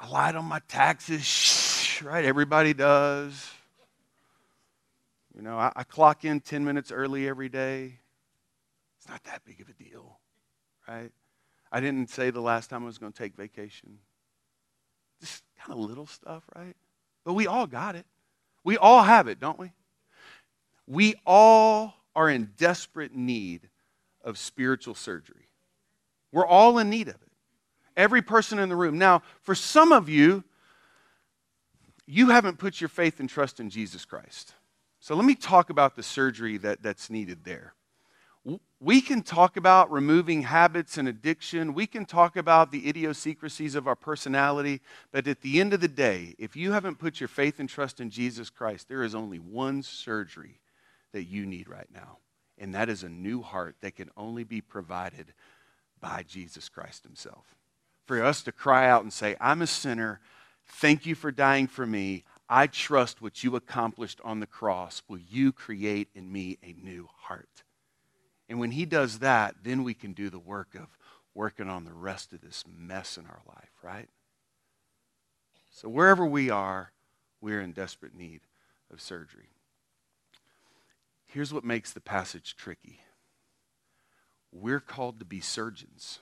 I 0.00 0.08
lied 0.08 0.36
on 0.36 0.44
my 0.44 0.60
taxes, 0.68 1.24
Shh, 1.24 2.02
right? 2.02 2.24
Everybody 2.24 2.74
does. 2.74 3.50
You 5.34 5.42
know, 5.42 5.56
I, 5.56 5.72
I 5.74 5.84
clock 5.84 6.24
in 6.24 6.40
10 6.40 6.64
minutes 6.64 6.92
early 6.92 7.28
every 7.28 7.48
day. 7.48 7.98
It's 8.98 9.08
not 9.08 9.22
that 9.24 9.44
big 9.44 9.60
of 9.60 9.68
a 9.68 9.72
deal, 9.72 10.18
right? 10.88 11.10
I 11.70 11.80
didn't 11.80 12.08
say 12.08 12.30
the 12.30 12.40
last 12.40 12.70
time 12.70 12.84
I 12.84 12.86
was 12.86 12.98
going 12.98 13.12
to 13.12 13.18
take 13.18 13.36
vacation. 13.36 13.98
Just 15.20 15.42
kind 15.58 15.72
of 15.72 15.78
little 15.78 16.06
stuff, 16.06 16.44
right? 16.54 16.76
But 17.24 17.34
we 17.34 17.46
all 17.46 17.66
got 17.66 17.96
it. 17.96 18.06
We 18.62 18.76
all 18.76 19.02
have 19.02 19.28
it, 19.28 19.40
don't 19.40 19.58
we? 19.58 19.72
We 20.86 21.14
all 21.26 21.94
are 22.14 22.28
in 22.28 22.52
desperate 22.56 23.14
need 23.14 23.68
of 24.22 24.38
spiritual 24.38 24.94
surgery. 24.94 25.48
We're 26.32 26.46
all 26.46 26.78
in 26.78 26.90
need 26.90 27.08
of 27.08 27.14
it. 27.14 27.20
Every 27.96 28.22
person 28.22 28.58
in 28.58 28.68
the 28.68 28.76
room. 28.76 28.98
Now, 28.98 29.22
for 29.42 29.54
some 29.54 29.92
of 29.92 30.08
you, 30.08 30.42
you 32.06 32.30
haven't 32.30 32.58
put 32.58 32.80
your 32.80 32.88
faith 32.88 33.20
and 33.20 33.28
trust 33.28 33.60
in 33.60 33.70
Jesus 33.70 34.04
Christ. 34.04 34.52
So 35.00 35.14
let 35.14 35.24
me 35.24 35.34
talk 35.34 35.70
about 35.70 35.96
the 35.96 36.02
surgery 36.02 36.56
that, 36.58 36.82
that's 36.82 37.08
needed 37.08 37.44
there. 37.44 37.74
We 38.78 39.00
can 39.00 39.22
talk 39.22 39.56
about 39.56 39.90
removing 39.90 40.42
habits 40.42 40.98
and 40.98 41.08
addiction. 41.08 41.72
We 41.72 41.86
can 41.86 42.04
talk 42.04 42.36
about 42.36 42.70
the 42.70 42.86
idiosyncrasies 42.86 43.74
of 43.74 43.86
our 43.86 43.96
personality. 43.96 44.82
But 45.12 45.26
at 45.26 45.40
the 45.40 45.60
end 45.60 45.72
of 45.72 45.80
the 45.80 45.88
day, 45.88 46.34
if 46.38 46.54
you 46.54 46.72
haven't 46.72 46.98
put 46.98 47.20
your 47.20 47.28
faith 47.28 47.58
and 47.58 47.68
trust 47.68 48.00
in 48.00 48.10
Jesus 48.10 48.50
Christ, 48.50 48.88
there 48.88 49.02
is 49.02 49.14
only 49.14 49.38
one 49.38 49.82
surgery 49.82 50.60
that 51.14 51.24
you 51.24 51.46
need 51.46 51.68
right 51.68 51.88
now. 51.94 52.18
And 52.58 52.74
that 52.74 52.88
is 52.88 53.02
a 53.02 53.08
new 53.08 53.40
heart 53.40 53.76
that 53.80 53.96
can 53.96 54.10
only 54.16 54.44
be 54.44 54.60
provided 54.60 55.32
by 56.00 56.24
Jesus 56.28 56.68
Christ 56.68 57.04
Himself. 57.04 57.56
For 58.06 58.22
us 58.22 58.42
to 58.42 58.52
cry 58.52 58.88
out 58.88 59.02
and 59.02 59.12
say, 59.12 59.36
I'm 59.40 59.62
a 59.62 59.66
sinner. 59.66 60.20
Thank 60.66 61.06
you 61.06 61.14
for 61.14 61.30
dying 61.30 61.66
for 61.66 61.86
me. 61.86 62.24
I 62.48 62.66
trust 62.66 63.22
what 63.22 63.42
you 63.42 63.56
accomplished 63.56 64.20
on 64.22 64.40
the 64.40 64.46
cross. 64.46 65.02
Will 65.08 65.18
you 65.18 65.52
create 65.52 66.08
in 66.14 66.30
me 66.30 66.58
a 66.62 66.74
new 66.84 67.08
heart? 67.22 67.62
And 68.48 68.60
when 68.60 68.72
He 68.72 68.84
does 68.84 69.20
that, 69.20 69.54
then 69.62 69.84
we 69.84 69.94
can 69.94 70.12
do 70.12 70.28
the 70.28 70.38
work 70.38 70.74
of 70.74 70.88
working 71.32 71.68
on 71.68 71.84
the 71.84 71.94
rest 71.94 72.32
of 72.32 72.40
this 72.40 72.64
mess 72.68 73.16
in 73.16 73.24
our 73.26 73.40
life, 73.48 73.70
right? 73.82 74.08
So 75.70 75.88
wherever 75.88 76.26
we 76.26 76.50
are, 76.50 76.92
we're 77.40 77.60
in 77.60 77.72
desperate 77.72 78.14
need 78.14 78.40
of 78.92 79.00
surgery. 79.00 79.53
Here's 81.34 81.52
what 81.52 81.64
makes 81.64 81.92
the 81.92 82.00
passage 82.00 82.54
tricky 82.56 83.00
we're 84.52 84.78
called 84.78 85.18
to 85.18 85.24
be 85.24 85.40
surgeons. 85.40 86.20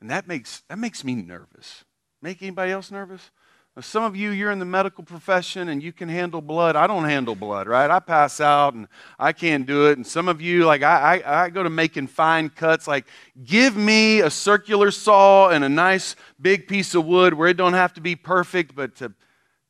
And 0.00 0.08
that 0.08 0.26
makes, 0.26 0.62
that 0.70 0.78
makes 0.78 1.04
me 1.04 1.14
nervous. 1.14 1.84
Make 2.22 2.40
anybody 2.40 2.72
else 2.72 2.90
nervous? 2.90 3.30
Now, 3.76 3.82
some 3.82 4.04
of 4.04 4.16
you, 4.16 4.30
you're 4.30 4.50
in 4.50 4.58
the 4.58 4.64
medical 4.64 5.04
profession 5.04 5.68
and 5.68 5.82
you 5.82 5.92
can 5.92 6.08
handle 6.08 6.40
blood. 6.40 6.76
I 6.76 6.86
don't 6.86 7.04
handle 7.04 7.34
blood, 7.34 7.66
right? 7.66 7.90
I 7.90 8.00
pass 8.00 8.40
out 8.40 8.72
and 8.72 8.88
I 9.18 9.34
can't 9.34 9.66
do 9.66 9.90
it. 9.90 9.98
And 9.98 10.06
some 10.06 10.26
of 10.26 10.40
you, 10.40 10.64
like, 10.64 10.82
I, 10.82 11.18
I, 11.18 11.44
I 11.44 11.50
go 11.50 11.62
to 11.62 11.68
making 11.68 12.06
fine 12.06 12.48
cuts. 12.48 12.88
Like, 12.88 13.06
give 13.44 13.76
me 13.76 14.20
a 14.20 14.30
circular 14.30 14.90
saw 14.90 15.50
and 15.50 15.62
a 15.62 15.68
nice 15.68 16.16
big 16.40 16.66
piece 16.68 16.94
of 16.94 17.04
wood 17.04 17.34
where 17.34 17.48
it 17.48 17.58
don't 17.58 17.74
have 17.74 17.92
to 17.94 18.00
be 18.00 18.16
perfect, 18.16 18.74
but 18.74 18.96
to, 18.96 19.12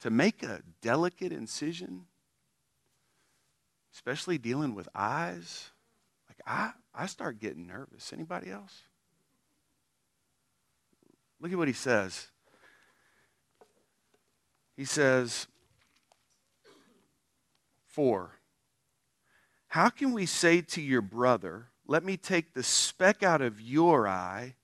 to 0.03 0.11
make 0.11 0.45
a 0.45 0.63
delicate 0.83 1.33
incision, 1.33 2.07
especially 3.95 4.39
dealing 4.39 4.75
with 4.75 4.89
eyes, 4.95 5.71
like 6.29 6.39
I, 6.47 6.73
I 6.95 7.07
start 7.07 7.41
getting 7.41 7.67
nervous. 7.67 8.13
Anybody 8.13 8.51
else? 8.51 8.83
Look 11.41 11.53
at 11.53 11.59
what 11.59 11.69
he 11.69 11.75
says. 11.75 12.29
He 14.77 14.85
says, 14.85 15.47
4. 17.87 18.33
How 19.69 19.89
can 19.89 20.13
we 20.13 20.27
say 20.27 20.61
to 20.61 20.83
your 20.83 21.03
brother, 21.03 21.69
Let 21.87 22.05
me 22.05 22.17
take 22.17 22.55
the 22.55 22.63
speck 22.63 23.23
out 23.23 23.43
of 23.43 23.61
your 23.61 24.09
eye, 24.09 24.57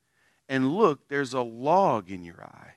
and 0.48 0.74
look, 0.74 1.08
there's 1.08 1.34
a 1.34 1.42
log 1.42 2.10
in 2.10 2.24
your 2.24 2.42
eye? 2.42 2.74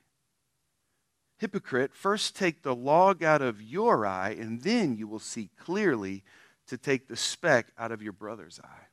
Hypocrite, 1.37 1.93
first 1.93 2.35
take 2.35 2.61
the 2.61 2.75
log 2.75 3.23
out 3.23 3.41
of 3.41 3.61
your 3.61 4.05
eye, 4.05 4.35
and 4.37 4.61
then 4.61 4.95
you 4.95 5.07
will 5.07 5.19
see 5.19 5.49
clearly 5.57 6.23
to 6.67 6.77
take 6.77 7.07
the 7.07 7.17
speck 7.17 7.67
out 7.77 7.91
of 7.91 8.01
your 8.01 8.13
brother's 8.13 8.59
eye 8.63 8.87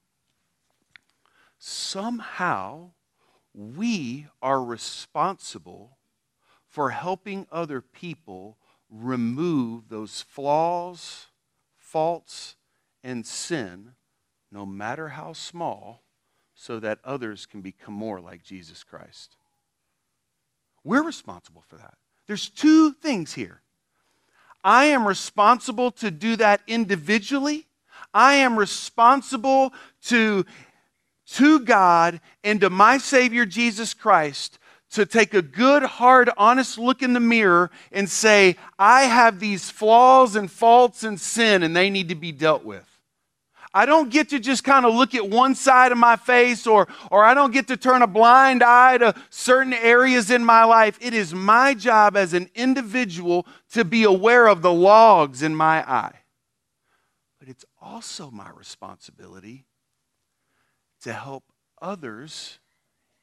somehow 1.60 2.90
we 3.52 4.26
are 4.40 4.64
responsible 4.64 5.98
for 6.66 6.90
helping 6.90 7.46
other 7.52 7.80
people 7.80 8.56
remove 8.88 9.88
those 9.88 10.22
flaws, 10.22 11.26
faults, 11.76 12.56
and 13.04 13.26
sin, 13.26 13.92
no 14.50 14.64
matter 14.64 15.10
how 15.10 15.32
small, 15.32 16.02
so 16.54 16.80
that 16.80 16.98
others 17.04 17.46
can 17.46 17.60
become 17.60 17.94
more 17.94 18.20
like 18.20 18.42
Jesus 18.42 18.82
Christ. 18.82 19.36
We're 20.82 21.02
responsible 21.02 21.62
for 21.68 21.76
that. 21.76 21.94
There's 22.26 22.48
two 22.48 22.92
things 22.92 23.34
here. 23.34 23.62
I 24.62 24.86
am 24.86 25.06
responsible 25.06 25.90
to 25.92 26.10
do 26.10 26.36
that 26.36 26.60
individually. 26.66 27.66
I 28.12 28.34
am 28.34 28.58
responsible 28.58 29.72
to 30.04 30.44
to 31.34 31.60
God 31.60 32.20
and 32.42 32.60
to 32.60 32.70
my 32.70 32.98
Savior 32.98 33.46
Jesus 33.46 33.94
Christ 33.94 34.58
to 34.90 35.06
take 35.06 35.32
a 35.34 35.42
good, 35.42 35.84
hard, 35.84 36.28
honest 36.36 36.76
look 36.76 37.02
in 37.02 37.12
the 37.12 37.20
mirror 37.20 37.70
and 37.92 38.08
say, 38.08 38.56
I 38.78 39.02
have 39.02 39.38
these 39.38 39.70
flaws 39.70 40.34
and 40.34 40.50
faults 40.50 41.04
and 41.04 41.20
sin, 41.20 41.62
and 41.62 41.76
they 41.76 41.90
need 41.90 42.08
to 42.08 42.16
be 42.16 42.32
dealt 42.32 42.64
with. 42.64 42.84
I 43.72 43.86
don't 43.86 44.10
get 44.10 44.30
to 44.30 44.40
just 44.40 44.64
kind 44.64 44.84
of 44.84 44.94
look 44.94 45.14
at 45.14 45.28
one 45.28 45.54
side 45.54 45.92
of 45.92 45.98
my 45.98 46.16
face, 46.16 46.66
or, 46.66 46.88
or 47.10 47.24
I 47.24 47.34
don't 47.34 47.52
get 47.52 47.68
to 47.68 47.76
turn 47.76 48.02
a 48.02 48.06
blind 48.06 48.64
eye 48.64 48.98
to 48.98 49.14
certain 49.30 49.72
areas 49.72 50.30
in 50.30 50.44
my 50.44 50.64
life. 50.64 50.98
It 51.00 51.14
is 51.14 51.32
my 51.32 51.74
job 51.74 52.16
as 52.16 52.34
an 52.34 52.50
individual 52.54 53.46
to 53.72 53.84
be 53.84 54.02
aware 54.02 54.48
of 54.48 54.62
the 54.62 54.72
logs 54.72 55.42
in 55.42 55.54
my 55.54 55.88
eye. 55.88 56.16
But 57.38 57.48
it's 57.48 57.64
also 57.80 58.30
my 58.30 58.50
responsibility 58.50 59.66
to 61.02 61.12
help 61.12 61.44
others 61.80 62.58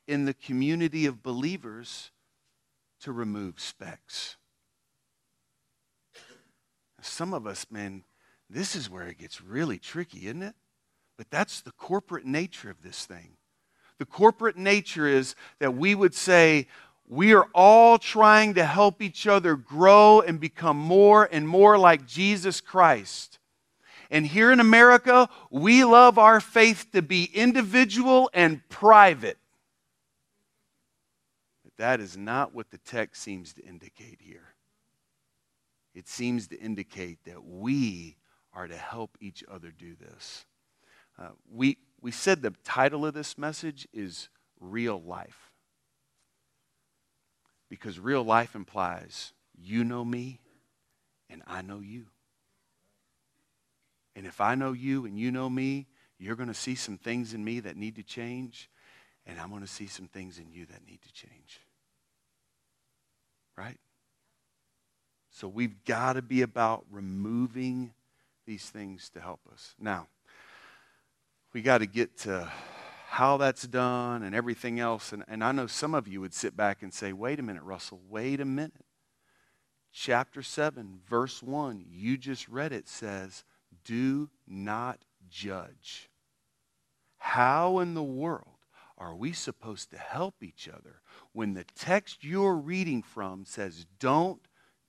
in 0.07 0.23
the 0.23 0.33
community 0.33 1.05
of 1.05 1.21
believers 1.21 2.11
to 3.01 3.11
remove 3.11 3.59
specks. 3.59 4.37
Some 7.01 7.33
of 7.33 7.45
us, 7.45 7.67
man, 7.69 8.03
this 8.49 8.75
is 8.75 8.89
where 8.89 9.07
it 9.07 9.17
gets 9.17 9.41
really 9.41 9.77
tricky, 9.77 10.27
isn't 10.27 10.43
it? 10.43 10.55
But 11.17 11.29
that's 11.29 11.61
the 11.61 11.71
corporate 11.71 12.25
nature 12.25 12.69
of 12.69 12.81
this 12.83 13.05
thing. 13.05 13.31
The 13.97 14.05
corporate 14.05 14.57
nature 14.57 15.07
is 15.07 15.35
that 15.59 15.75
we 15.75 15.95
would 15.95 16.13
say, 16.13 16.67
we 17.07 17.33
are 17.33 17.47
all 17.53 17.97
trying 17.97 18.53
to 18.55 18.65
help 18.65 19.01
each 19.01 19.27
other 19.27 19.55
grow 19.55 20.21
and 20.21 20.39
become 20.39 20.77
more 20.77 21.27
and 21.31 21.47
more 21.47 21.77
like 21.77 22.05
Jesus 22.05 22.61
Christ. 22.61 23.39
And 24.11 24.25
here 24.25 24.51
in 24.51 24.59
America, 24.59 25.29
we 25.49 25.83
love 25.83 26.17
our 26.17 26.39
faith 26.39 26.87
to 26.93 27.01
be 27.01 27.29
individual 27.33 28.29
and 28.33 28.61
private. 28.69 29.37
But 31.63 31.73
that 31.77 31.99
is 31.99 32.15
not 32.15 32.53
what 32.53 32.71
the 32.71 32.77
text 32.77 33.21
seems 33.21 33.53
to 33.53 33.63
indicate 33.63 34.19
here. 34.21 34.53
It 35.95 36.07
seems 36.07 36.47
to 36.49 36.59
indicate 36.59 37.19
that 37.25 37.43
we 37.43 38.17
are 38.57 38.67
to 38.67 38.75
help 38.75 39.19
each 39.21 39.43
other 39.51 39.69
do 39.69 39.93
this. 39.95 40.45
Uh, 41.19 41.29
we, 41.53 41.77
we 42.01 42.09
said 42.09 42.41
the 42.41 42.55
title 42.63 43.05
of 43.05 43.13
this 43.13 43.37
message 43.37 43.87
is 43.93 44.29
Real 44.59 44.99
Life. 44.99 45.51
Because 47.69 47.99
real 47.99 48.23
life 48.23 48.55
implies 48.55 49.33
you 49.55 49.83
know 49.83 50.03
me 50.03 50.39
and 51.29 51.43
I 51.45 51.61
know 51.61 51.81
you. 51.81 52.07
And 54.15 54.25
if 54.25 54.41
I 54.41 54.55
know 54.55 54.71
you 54.71 55.05
and 55.05 55.19
you 55.19 55.29
know 55.29 55.47
me, 55.47 55.85
you're 56.17 56.35
going 56.35 56.47
to 56.47 56.55
see 56.55 56.73
some 56.73 56.97
things 56.97 57.35
in 57.35 57.43
me 57.43 57.59
that 57.59 57.77
need 57.77 57.97
to 57.97 58.03
change, 58.03 58.71
and 59.27 59.39
I'm 59.39 59.49
going 59.49 59.61
to 59.61 59.67
see 59.67 59.85
some 59.85 60.07
things 60.07 60.39
in 60.39 60.51
you 60.51 60.65
that 60.65 60.83
need 60.87 61.03
to 61.03 61.13
change. 61.13 61.59
Right? 63.55 63.77
So 65.29 65.47
we've 65.47 65.83
got 65.85 66.13
to 66.13 66.23
be 66.23 66.41
about 66.41 66.85
removing 66.89 67.93
these 68.47 68.69
things 68.69 69.11
to 69.11 69.21
help 69.21 69.41
us. 69.53 69.75
Now, 69.77 70.07
we 71.53 71.61
got 71.61 71.79
to 71.79 71.85
get 71.85 72.17
to 72.19 72.51
how 73.09 73.37
that's 73.37 73.67
done 73.67 74.23
and 74.23 74.33
everything 74.33 74.79
else. 74.79 75.11
And, 75.11 75.23
and 75.27 75.43
I 75.43 75.51
know 75.51 75.67
some 75.67 75.93
of 75.93 76.07
you 76.07 76.21
would 76.21 76.33
sit 76.33 76.57
back 76.57 76.81
and 76.81 76.93
say, 76.93 77.13
wait 77.13 77.39
a 77.39 77.43
minute, 77.43 77.63
Russell, 77.63 78.01
wait 78.09 78.39
a 78.39 78.45
minute. 78.45 78.85
Chapter 79.91 80.41
7, 80.41 80.99
verse 81.09 81.43
1, 81.43 81.83
you 81.89 82.17
just 82.17 82.47
read 82.47 82.71
it, 82.71 82.87
says, 82.87 83.43
do 83.83 84.29
not 84.47 84.99
judge. 85.29 86.09
How 87.17 87.79
in 87.79 87.93
the 87.93 88.03
world 88.03 88.47
are 88.97 89.15
we 89.15 89.33
supposed 89.33 89.91
to 89.91 89.97
help 89.97 90.41
each 90.41 90.69
other 90.69 91.01
when 91.33 91.53
the 91.53 91.65
text 91.75 92.23
you're 92.23 92.55
reading 92.55 93.01
from 93.01 93.45
says, 93.45 93.85
don't 93.99 94.47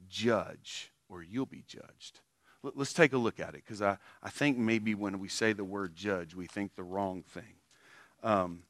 judge 0.08 0.92
or 1.08 1.22
you'll 1.22 1.46
be 1.46 1.64
judged? 1.66 2.20
Let's 2.74 2.92
take 2.92 3.12
a 3.12 3.18
look 3.18 3.40
at 3.40 3.50
it 3.50 3.62
because 3.64 3.82
I, 3.82 3.98
I 4.22 4.30
think 4.30 4.58
maybe 4.58 4.94
when 4.94 5.18
we 5.18 5.28
say 5.28 5.52
the 5.52 5.64
word 5.64 5.94
judge, 5.94 6.34
we 6.34 6.46
think 6.46 6.74
the 6.74 6.82
wrong 6.82 7.22
thing. 7.22 7.54
Um, 8.22 8.62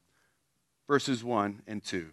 verses 0.87 1.23
1 1.23 1.63
and 1.67 1.83
2. 1.83 2.11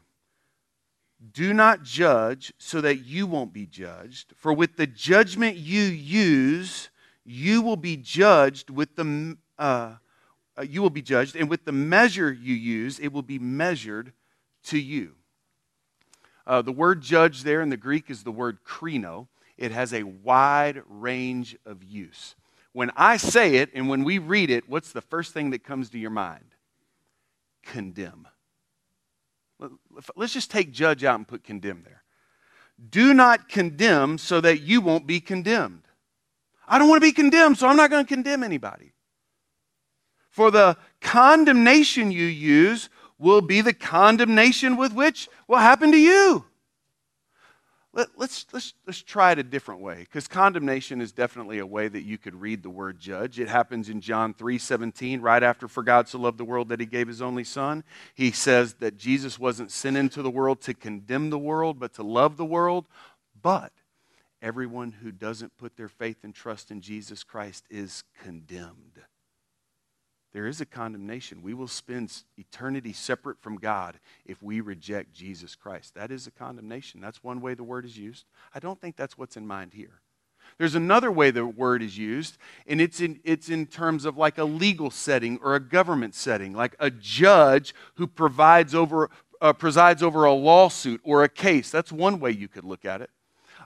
Do 1.34 1.54
not 1.54 1.84
judge 1.84 2.54
so 2.58 2.82
that 2.82 3.06
you 3.06 3.26
won't 3.26 3.54
be 3.54 3.66
judged, 3.66 4.34
for 4.36 4.54
with 4.54 4.76
the 4.76 4.86
judgment 4.86 5.56
you 5.58 5.82
use, 5.82 6.90
you 7.24 7.62
will 7.62 7.78
be 7.78 7.98
judged 7.98 8.70
with 8.70 8.96
the 8.96 9.38
uh, 9.58 9.96
uh, 10.58 10.62
you 10.62 10.82
will 10.82 10.90
be 10.90 11.02
judged, 11.02 11.36
and 11.36 11.50
with 11.50 11.66
the 11.66 11.72
measure 11.72 12.32
you 12.32 12.54
use, 12.54 13.00
it 13.00 13.12
will 13.12 13.22
be 13.22 13.40
measured 13.40 14.14
to 14.64 14.80
you. 14.80 15.16
Uh, 16.48 16.62
the 16.62 16.72
word 16.72 17.02
judge 17.02 17.44
there 17.44 17.62
in 17.62 17.70
the 17.70 17.78
Greek 17.78 18.10
is 18.10 18.24
the 18.24 18.32
word 18.32 18.60
krino. 18.66 19.28
It 19.58 19.72
has 19.72 19.94
a 19.94 20.04
wide 20.04 20.82
range 20.88 21.56
of 21.66 21.84
use. 21.84 22.36
When 22.74 22.92
I 22.96 23.18
say 23.18 23.56
it 23.56 23.70
and 23.74 23.88
when 23.88 24.04
we 24.04 24.18
read 24.18 24.50
it, 24.50 24.68
what's 24.68 24.92
the 24.92 25.02
first 25.02 25.34
thing 25.34 25.52
that 25.52 25.64
comes 25.64 25.90
to 25.92 26.00
your 26.00 26.10
mind? 26.10 26.56
Condemn. 27.64 28.28
Let's 30.16 30.34
just 30.34 30.52
take 30.52 30.72
judge 30.72 31.04
out 31.06 31.16
and 31.16 31.28
put 31.28 31.44
condemn 31.44 31.84
there. 31.84 32.04
Do 32.90 33.14
not 33.14 33.48
condemn 33.48 34.18
so 34.18 34.42
that 34.42 34.62
you 34.62 34.82
won't 34.82 35.08
be 35.08 35.22
condemned. 35.22 35.84
I 36.68 36.78
don't 36.78 36.90
want 36.90 37.02
to 37.02 37.08
be 37.08 37.14
condemned, 37.14 37.58
so 37.58 37.68
I'm 37.68 37.78
not 37.78 37.90
going 37.90 38.04
to 38.04 38.14
condemn 38.14 38.44
anybody. 38.44 38.92
For 40.30 40.52
the 40.52 40.76
condemnation 41.00 42.12
you 42.12 42.26
use 42.26 42.90
will 43.18 43.40
be 43.40 43.62
the 43.62 43.74
condemnation 43.74 44.76
with 44.76 44.92
which 44.92 45.30
will 45.48 45.60
happen 45.60 45.94
to 45.94 45.98
you. 45.98 46.44
Let, 47.96 48.08
us 48.08 48.14
let's, 48.18 48.46
let's, 48.52 48.74
let's 48.86 49.02
try 49.02 49.32
it 49.32 49.40
a 49.40 49.44
different 49.44 49.80
way 49.80 50.00
because 50.00 50.28
condemnation 50.28 51.00
is 51.00 51.14
definitely 51.14 51.60
a 51.60 51.66
way 51.66 51.88
that 51.88 52.04
you 52.04 52.18
could 52.18 52.36
read 52.36 52.62
the 52.62 52.70
word 52.70 53.00
judge. 53.00 53.40
It 53.40 53.48
happens 53.48 53.88
in 53.88 54.02
John 54.02 54.34
3 54.34 54.58
17, 54.58 55.22
right 55.22 55.42
after 55.42 55.70
For 55.70 55.82
God 55.82 56.10
so 56.10 56.20
loved 56.20 56.38
the 56.38 56.44
world 56.44 56.68
that 56.70 56.82
he 56.82 56.86
gave 56.86 57.08
his 57.08 57.22
only 57.22 57.46
son. 57.46 57.86
He 58.14 58.32
says 58.32 58.74
that 58.76 58.98
Jesus 58.98 59.40
wasn't 59.40 59.72
sent 59.72 59.96
into 59.96 60.22
the 60.22 60.30
world 60.30 60.60
to 60.64 60.74
condemn 60.74 61.30
the 61.30 61.40
world, 61.40 61.80
but 61.80 61.94
to 61.94 62.04
love 62.04 62.36
the 62.36 62.44
world. 62.44 62.86
But 63.42 63.72
everyone 64.42 64.92
who 64.92 65.14
doesn't 65.14 65.58
put 65.58 65.78
their 65.78 65.88
faith 65.88 66.18
and 66.24 66.36
trust 66.36 66.72
in 66.72 66.82
Jesus 66.82 67.24
Christ 67.24 67.64
is 67.70 68.04
condemned. 68.22 69.00
There 70.36 70.48
is 70.48 70.60
a 70.60 70.66
condemnation. 70.66 71.42
We 71.42 71.54
will 71.54 71.70
spend 71.70 72.12
eternity 72.38 72.92
separate 72.92 73.40
from 73.40 73.56
God 73.56 73.98
if 74.26 74.44
we 74.44 74.60
reject 74.60 75.14
Jesus 75.14 75.56
Christ. 75.56 75.96
That 75.96 76.12
is 76.12 76.28
a 76.28 76.32
condemnation. 76.32 77.00
That's 77.00 77.24
one 77.24 77.40
way 77.40 77.54
the 77.54 77.64
word 77.64 77.86
is 77.86 77.98
used. 77.98 78.26
I 78.54 78.60
don't 78.60 78.82
think 78.82 78.98
that's 78.98 79.18
what's 79.18 79.38
in 79.38 79.48
mind 79.48 79.74
here. 79.74 80.02
There's 80.58 80.76
another 80.76 81.10
way 81.10 81.32
the 81.32 81.46
word 81.46 81.82
is 81.82 81.98
used, 81.98 82.38
and 82.68 82.82
it's 82.82 83.00
in, 83.00 83.22
it's 83.24 83.48
in 83.48 83.66
terms 83.66 84.04
of 84.04 84.18
like 84.18 84.38
a 84.38 84.44
legal 84.44 84.92
setting 84.92 85.40
or 85.42 85.56
a 85.56 85.60
government 85.62 86.14
setting, 86.14 86.52
like 86.52 86.76
a 86.82 86.92
judge 86.92 87.74
who 87.94 88.06
provides 88.06 88.76
over, 88.76 89.10
uh, 89.40 89.54
presides 89.54 90.04
over 90.04 90.26
a 90.26 90.34
lawsuit 90.34 91.00
or 91.06 91.24
a 91.24 91.30
case. 91.30 91.72
That's 91.72 91.94
one 91.94 92.20
way 92.20 92.32
you 92.32 92.50
could 92.50 92.66
look 92.66 92.84
at 92.84 93.00
it. 93.00 93.10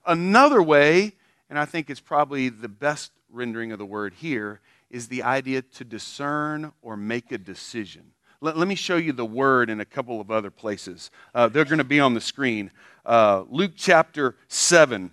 Another 0.06 0.62
way, 0.62 1.14
and 1.50 1.58
I 1.58 1.66
think 1.66 1.90
it's 1.90 2.00
probably 2.00 2.50
the 2.50 2.70
best 2.70 3.12
rendering 3.32 3.72
of 3.72 3.80
the 3.80 3.88
word 3.88 4.14
here, 4.14 4.62
is 4.90 5.08
the 5.08 5.24
idea 5.24 5.62
to 5.62 5.84
discern 5.84 6.72
or 6.82 6.98
make 6.98 7.32
a 7.32 7.38
decision. 7.38 8.12
Let, 8.42 8.58
let 8.58 8.68
me 8.68 8.76
show 8.76 8.98
you 8.98 9.12
the 9.12 9.26
word 9.26 9.70
in 9.70 9.80
a 9.80 9.86
couple 9.86 10.22
of 10.22 10.32
other 10.32 10.52
places. 10.52 11.12
Uh, 11.36 11.48
they're 11.48 11.66
going 11.66 11.80
to 11.80 11.84
be 11.84 12.00
on 12.00 12.14
the 12.14 12.22
screen. 12.22 12.72
Uh, 13.06 13.44
Luke 13.50 13.74
chapter 13.76 14.36
7 14.48 15.12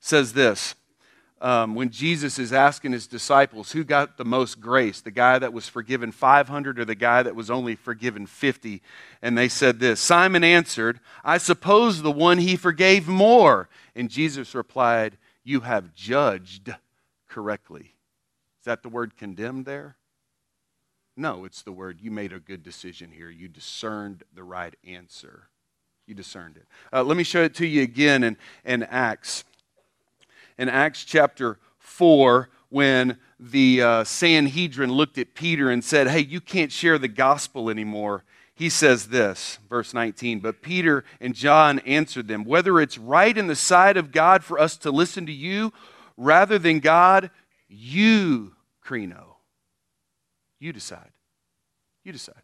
says 0.00 0.32
this. 0.32 0.74
Um, 1.40 1.76
when 1.76 1.90
Jesus 1.90 2.40
is 2.40 2.52
asking 2.52 2.90
his 2.90 3.06
disciples 3.06 3.70
who 3.70 3.84
got 3.84 4.16
the 4.16 4.24
most 4.24 4.60
grace, 4.60 5.00
the 5.00 5.12
guy 5.12 5.38
that 5.38 5.52
was 5.52 5.68
forgiven 5.68 6.10
500 6.10 6.80
or 6.80 6.84
the 6.84 6.96
guy 6.96 7.22
that 7.22 7.36
was 7.36 7.48
only 7.48 7.76
forgiven 7.76 8.26
50. 8.26 8.82
And 9.22 9.38
they 9.38 9.48
said 9.48 9.78
this 9.78 10.00
Simon 10.00 10.42
answered, 10.42 10.98
I 11.22 11.38
suppose 11.38 12.02
the 12.02 12.10
one 12.10 12.38
he 12.38 12.56
forgave 12.56 13.06
more. 13.06 13.68
And 13.94 14.10
Jesus 14.10 14.52
replied, 14.52 15.16
You 15.44 15.60
have 15.60 15.94
judged 15.94 16.74
correctly. 17.28 17.94
That 18.68 18.82
the 18.82 18.90
word 18.90 19.16
condemned 19.16 19.64
there? 19.64 19.96
No, 21.16 21.46
it's 21.46 21.62
the 21.62 21.72
word 21.72 22.02
you 22.02 22.10
made 22.10 22.34
a 22.34 22.38
good 22.38 22.62
decision 22.62 23.10
here. 23.10 23.30
You 23.30 23.48
discerned 23.48 24.24
the 24.34 24.44
right 24.44 24.74
answer. 24.86 25.48
You 26.06 26.14
discerned 26.14 26.58
it. 26.58 26.66
Uh, 26.92 27.02
let 27.02 27.16
me 27.16 27.24
show 27.24 27.42
it 27.42 27.54
to 27.54 27.66
you 27.66 27.80
again 27.80 28.22
in, 28.22 28.36
in 28.66 28.82
Acts. 28.82 29.44
In 30.58 30.68
Acts 30.68 31.04
chapter 31.04 31.58
4, 31.78 32.50
when 32.68 33.16
the 33.40 33.80
uh, 33.80 34.04
Sanhedrin 34.04 34.92
looked 34.92 35.16
at 35.16 35.32
Peter 35.32 35.70
and 35.70 35.82
said, 35.82 36.06
Hey, 36.06 36.20
you 36.20 36.38
can't 36.38 36.70
share 36.70 36.98
the 36.98 37.08
gospel 37.08 37.70
anymore. 37.70 38.22
He 38.54 38.68
says 38.68 39.06
this, 39.08 39.60
verse 39.70 39.94
19, 39.94 40.40
but 40.40 40.60
Peter 40.60 41.06
and 41.22 41.34
John 41.34 41.78
answered 41.86 42.28
them, 42.28 42.44
Whether 42.44 42.82
it's 42.82 42.98
right 42.98 43.38
in 43.38 43.46
the 43.46 43.56
sight 43.56 43.96
of 43.96 44.12
God 44.12 44.44
for 44.44 44.60
us 44.60 44.76
to 44.76 44.90
listen 44.90 45.24
to 45.24 45.32
you 45.32 45.72
rather 46.18 46.58
than 46.58 46.80
God, 46.80 47.30
you, 47.66 48.52
Krino. 48.88 49.34
You 50.58 50.72
decide. 50.72 51.12
You 52.04 52.12
decide. 52.12 52.42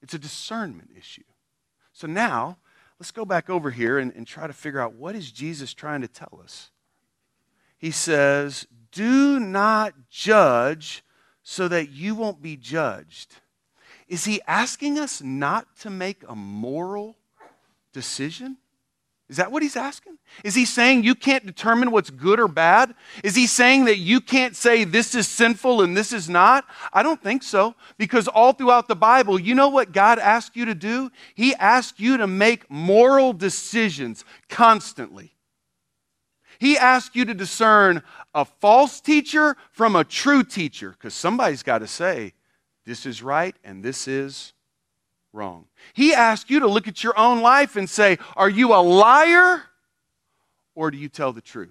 It's 0.00 0.14
a 0.14 0.18
discernment 0.18 0.90
issue. 0.96 1.24
So 1.92 2.06
now, 2.06 2.58
let's 3.00 3.10
go 3.10 3.24
back 3.24 3.50
over 3.50 3.70
here 3.70 3.98
and, 3.98 4.14
and 4.14 4.26
try 4.26 4.46
to 4.46 4.52
figure 4.52 4.80
out 4.80 4.94
what 4.94 5.16
is 5.16 5.32
Jesus 5.32 5.74
trying 5.74 6.02
to 6.02 6.08
tell 6.08 6.40
us. 6.42 6.70
He 7.78 7.90
says, 7.90 8.66
Do 8.92 9.40
not 9.40 9.94
judge 10.08 11.02
so 11.42 11.66
that 11.66 11.90
you 11.90 12.14
won't 12.14 12.40
be 12.40 12.56
judged. 12.56 13.34
Is 14.06 14.24
he 14.24 14.40
asking 14.46 14.98
us 14.98 15.20
not 15.20 15.76
to 15.80 15.90
make 15.90 16.22
a 16.28 16.36
moral 16.36 17.16
decision? 17.92 18.58
Is 19.28 19.36
that 19.36 19.52
what 19.52 19.62
he's 19.62 19.76
asking? 19.76 20.16
Is 20.42 20.54
he 20.54 20.64
saying 20.64 21.04
you 21.04 21.14
can't 21.14 21.44
determine 21.44 21.90
what's 21.90 22.08
good 22.08 22.40
or 22.40 22.48
bad? 22.48 22.94
Is 23.22 23.34
he 23.34 23.46
saying 23.46 23.84
that 23.84 23.98
you 23.98 24.22
can't 24.22 24.56
say 24.56 24.84
this 24.84 25.14
is 25.14 25.28
sinful 25.28 25.82
and 25.82 25.94
this 25.94 26.14
is 26.14 26.30
not? 26.30 26.64
I 26.94 27.02
don't 27.02 27.22
think 27.22 27.42
so. 27.42 27.74
Because 27.98 28.26
all 28.26 28.54
throughout 28.54 28.88
the 28.88 28.96
Bible, 28.96 29.38
you 29.38 29.54
know 29.54 29.68
what 29.68 29.92
God 29.92 30.18
asked 30.18 30.56
you 30.56 30.64
to 30.64 30.74
do? 30.74 31.10
He 31.34 31.54
asked 31.56 32.00
you 32.00 32.16
to 32.16 32.26
make 32.26 32.70
moral 32.70 33.34
decisions 33.34 34.24
constantly. 34.48 35.34
He 36.58 36.78
asked 36.78 37.14
you 37.14 37.26
to 37.26 37.34
discern 37.34 38.02
a 38.34 38.46
false 38.46 39.00
teacher 39.00 39.56
from 39.70 39.94
a 39.94 40.04
true 40.04 40.42
teacher, 40.42 40.90
because 40.90 41.12
somebody's 41.12 41.62
got 41.62 41.78
to 41.78 41.86
say, 41.86 42.32
this 42.86 43.04
is 43.04 43.22
right 43.22 43.54
and 43.62 43.84
this 43.84 44.08
is 44.08 44.54
wrong. 45.32 45.66
He 45.94 46.14
asks 46.14 46.50
you 46.50 46.60
to 46.60 46.66
look 46.66 46.88
at 46.88 47.04
your 47.04 47.18
own 47.18 47.40
life 47.40 47.76
and 47.76 47.88
say, 47.88 48.18
Are 48.36 48.48
you 48.48 48.74
a 48.74 48.82
liar 48.82 49.62
or 50.74 50.90
do 50.90 50.96
you 50.96 51.08
tell 51.08 51.32
the 51.32 51.40
truth? 51.40 51.70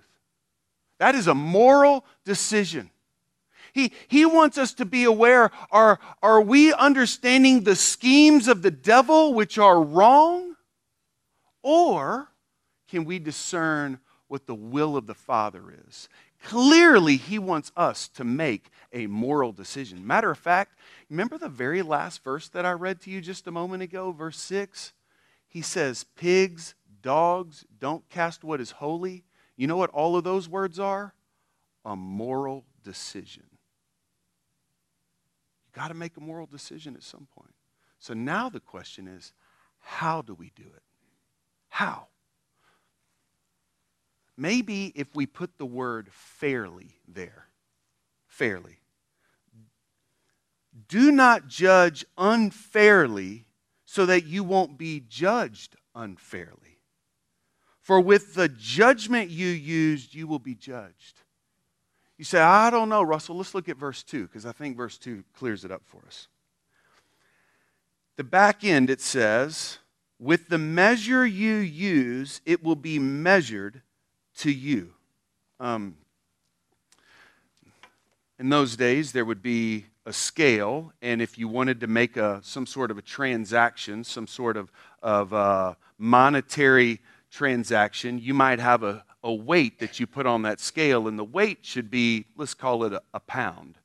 That 1.00 1.15
is 1.15 1.28
a 1.28 1.36
moral 1.36 2.06
decision. 2.26 2.89
He, 3.74 3.91
he 4.08 4.26
wants 4.26 4.58
us 4.58 4.74
to 4.76 4.86
be 4.86 5.04
aware 5.04 5.52
are, 5.72 6.00
are 6.24 6.41
we 6.41 6.74
understanding 6.74 7.63
the 7.63 7.76
schemes 7.76 8.48
of 8.48 8.63
the 8.63 8.72
devil 8.72 9.34
which 9.34 9.58
are 9.58 9.82
wrong? 9.82 10.56
Or 11.62 12.30
can 12.89 13.06
we 13.06 13.20
discern 13.20 14.00
what 14.28 14.48
the 14.48 14.56
will 14.56 14.98
of 14.98 15.06
the 15.06 15.13
Father 15.13 15.63
is? 15.88 16.10
Clearly, 16.48 17.18
he 17.18 17.38
wants 17.40 17.74
us 17.76 18.08
to 18.08 18.24
make 18.24 18.70
a 18.94 19.06
moral 19.08 19.52
decision. 19.52 20.08
Matter 20.08 20.32
of 20.32 20.38
fact, 20.38 20.80
remember 21.10 21.38
the 21.38 21.50
very 21.50 21.82
last 21.82 22.24
verse 22.24 22.48
that 22.48 22.66
I 22.66 22.72
read 22.72 23.02
to 23.02 23.10
you 23.10 23.20
just 23.20 23.48
a 23.48 23.52
moment 23.52 23.84
ago, 23.84 24.14
verse 24.14 24.40
6? 24.40 24.94
He 25.50 25.62
says, 25.62 26.06
Pigs, 26.16 26.74
dogs, 27.02 27.66
don't 27.78 28.08
cast 28.08 28.46
what 28.46 28.62
is 28.62 28.72
holy. 28.72 29.26
You 29.58 29.68
know 29.68 29.76
what 29.76 29.90
all 29.90 30.16
of 30.16 30.24
those 30.24 30.48
words 30.48 30.80
are? 30.80 31.14
A 31.84 31.98
moral 31.98 32.64
decision. 32.82 33.44
You 35.66 35.82
got 35.82 35.90
to 35.90 35.96
make 35.96 36.16
a 36.16 36.22
moral 36.22 36.46
decision 36.46 36.96
at 36.96 37.04
some 37.04 37.28
point. 37.38 37.56
So 38.00 38.14
now 38.14 38.48
the 38.48 38.62
question 38.62 39.06
is, 39.10 39.34
how 39.80 40.22
do 40.22 40.34
we 40.34 40.54
do 40.56 40.64
it? 40.64 40.84
How? 41.68 42.08
Maybe 44.38 44.93
if 44.95 45.15
we 45.15 45.26
put 45.26 45.58
the 45.58 45.65
word 45.65 46.10
fairly 46.12 47.00
there, 47.08 47.47
fairly. 48.28 48.78
Do 50.88 51.12
not 51.12 51.47
judge 51.47 52.06
unfairly 52.17 53.45
so 53.86 54.06
that 54.06 54.26
you 54.26 54.43
won't 54.43 54.78
be 54.78 55.02
judged 55.10 55.76
unfairly. 55.95 56.78
For 57.82 58.00
with 58.00 58.36
the 58.36 58.50
judgment 58.50 59.32
you 59.32 59.47
used, 59.47 60.13
you 60.13 60.28
will 60.28 60.39
be 60.39 60.54
judged. 60.54 61.21
You 62.17 62.26
say, 62.26 62.39
I 62.39 62.69
don't 62.69 62.89
know, 62.89 63.02
Russell. 63.02 63.38
Let's 63.38 63.56
look 63.56 63.69
at 63.69 63.78
verse 63.78 64.04
2 64.04 64.23
because 64.23 64.45
I 64.45 64.52
think 64.52 64.78
verse 64.78 64.97
2 64.97 65.23
clears 65.34 65.63
it 65.63 65.71
up 65.71 65.84
for 65.86 66.02
us. 66.06 66.28
The 68.17 68.23
back 68.23 68.63
end, 68.63 68.89
it 68.89 69.02
says, 69.02 69.78
with 70.19 70.50
the 70.50 70.58
measure 70.58 71.26
you 71.26 71.56
use, 71.56 72.41
it 72.45 72.63
will 72.63 72.76
be 72.76 73.00
measured 73.00 73.82
to 74.38 74.52
you. 74.52 74.93
Um, 75.60 75.95
in 78.39 78.50
those 78.50 78.76
days, 78.76 79.12
there 79.12 79.26
would 79.26 79.41
be 79.41 79.86
a 80.06 80.13
scale, 80.13 80.93
and 81.02 81.21
if 81.21 81.38
you 81.38 81.47
wanted 81.47 81.82
to 81.82 81.88
make 81.88 82.15
a, 82.17 82.39
some 82.43 82.65
sort 82.65 82.91
of 82.91 82.97
a 82.97 83.02
transaction, 83.02 84.04
some 84.04 84.28
sort 84.28 84.56
of, 84.56 84.71
of 85.02 85.34
uh, 85.34 85.73
monetary 85.97 87.02
transaction, 87.32 88.19
you 88.19 88.34
might 88.34 88.60
have 88.60 88.84
a, 88.84 89.04
a 89.23 89.34
weight 89.34 89.80
that 89.80 90.00
you 90.00 90.08
put 90.08 90.26
on 90.26 90.43
that 90.43 90.60
scale, 90.60 91.08
and 91.08 91.17
the 91.17 91.23
weight 91.23 91.60
should 91.62 91.89
be, 91.89 92.26
let's 92.38 92.54
call 92.54 92.84
it 92.84 92.93
a, 92.93 93.02
a 93.13 93.19
pound. 93.19 93.78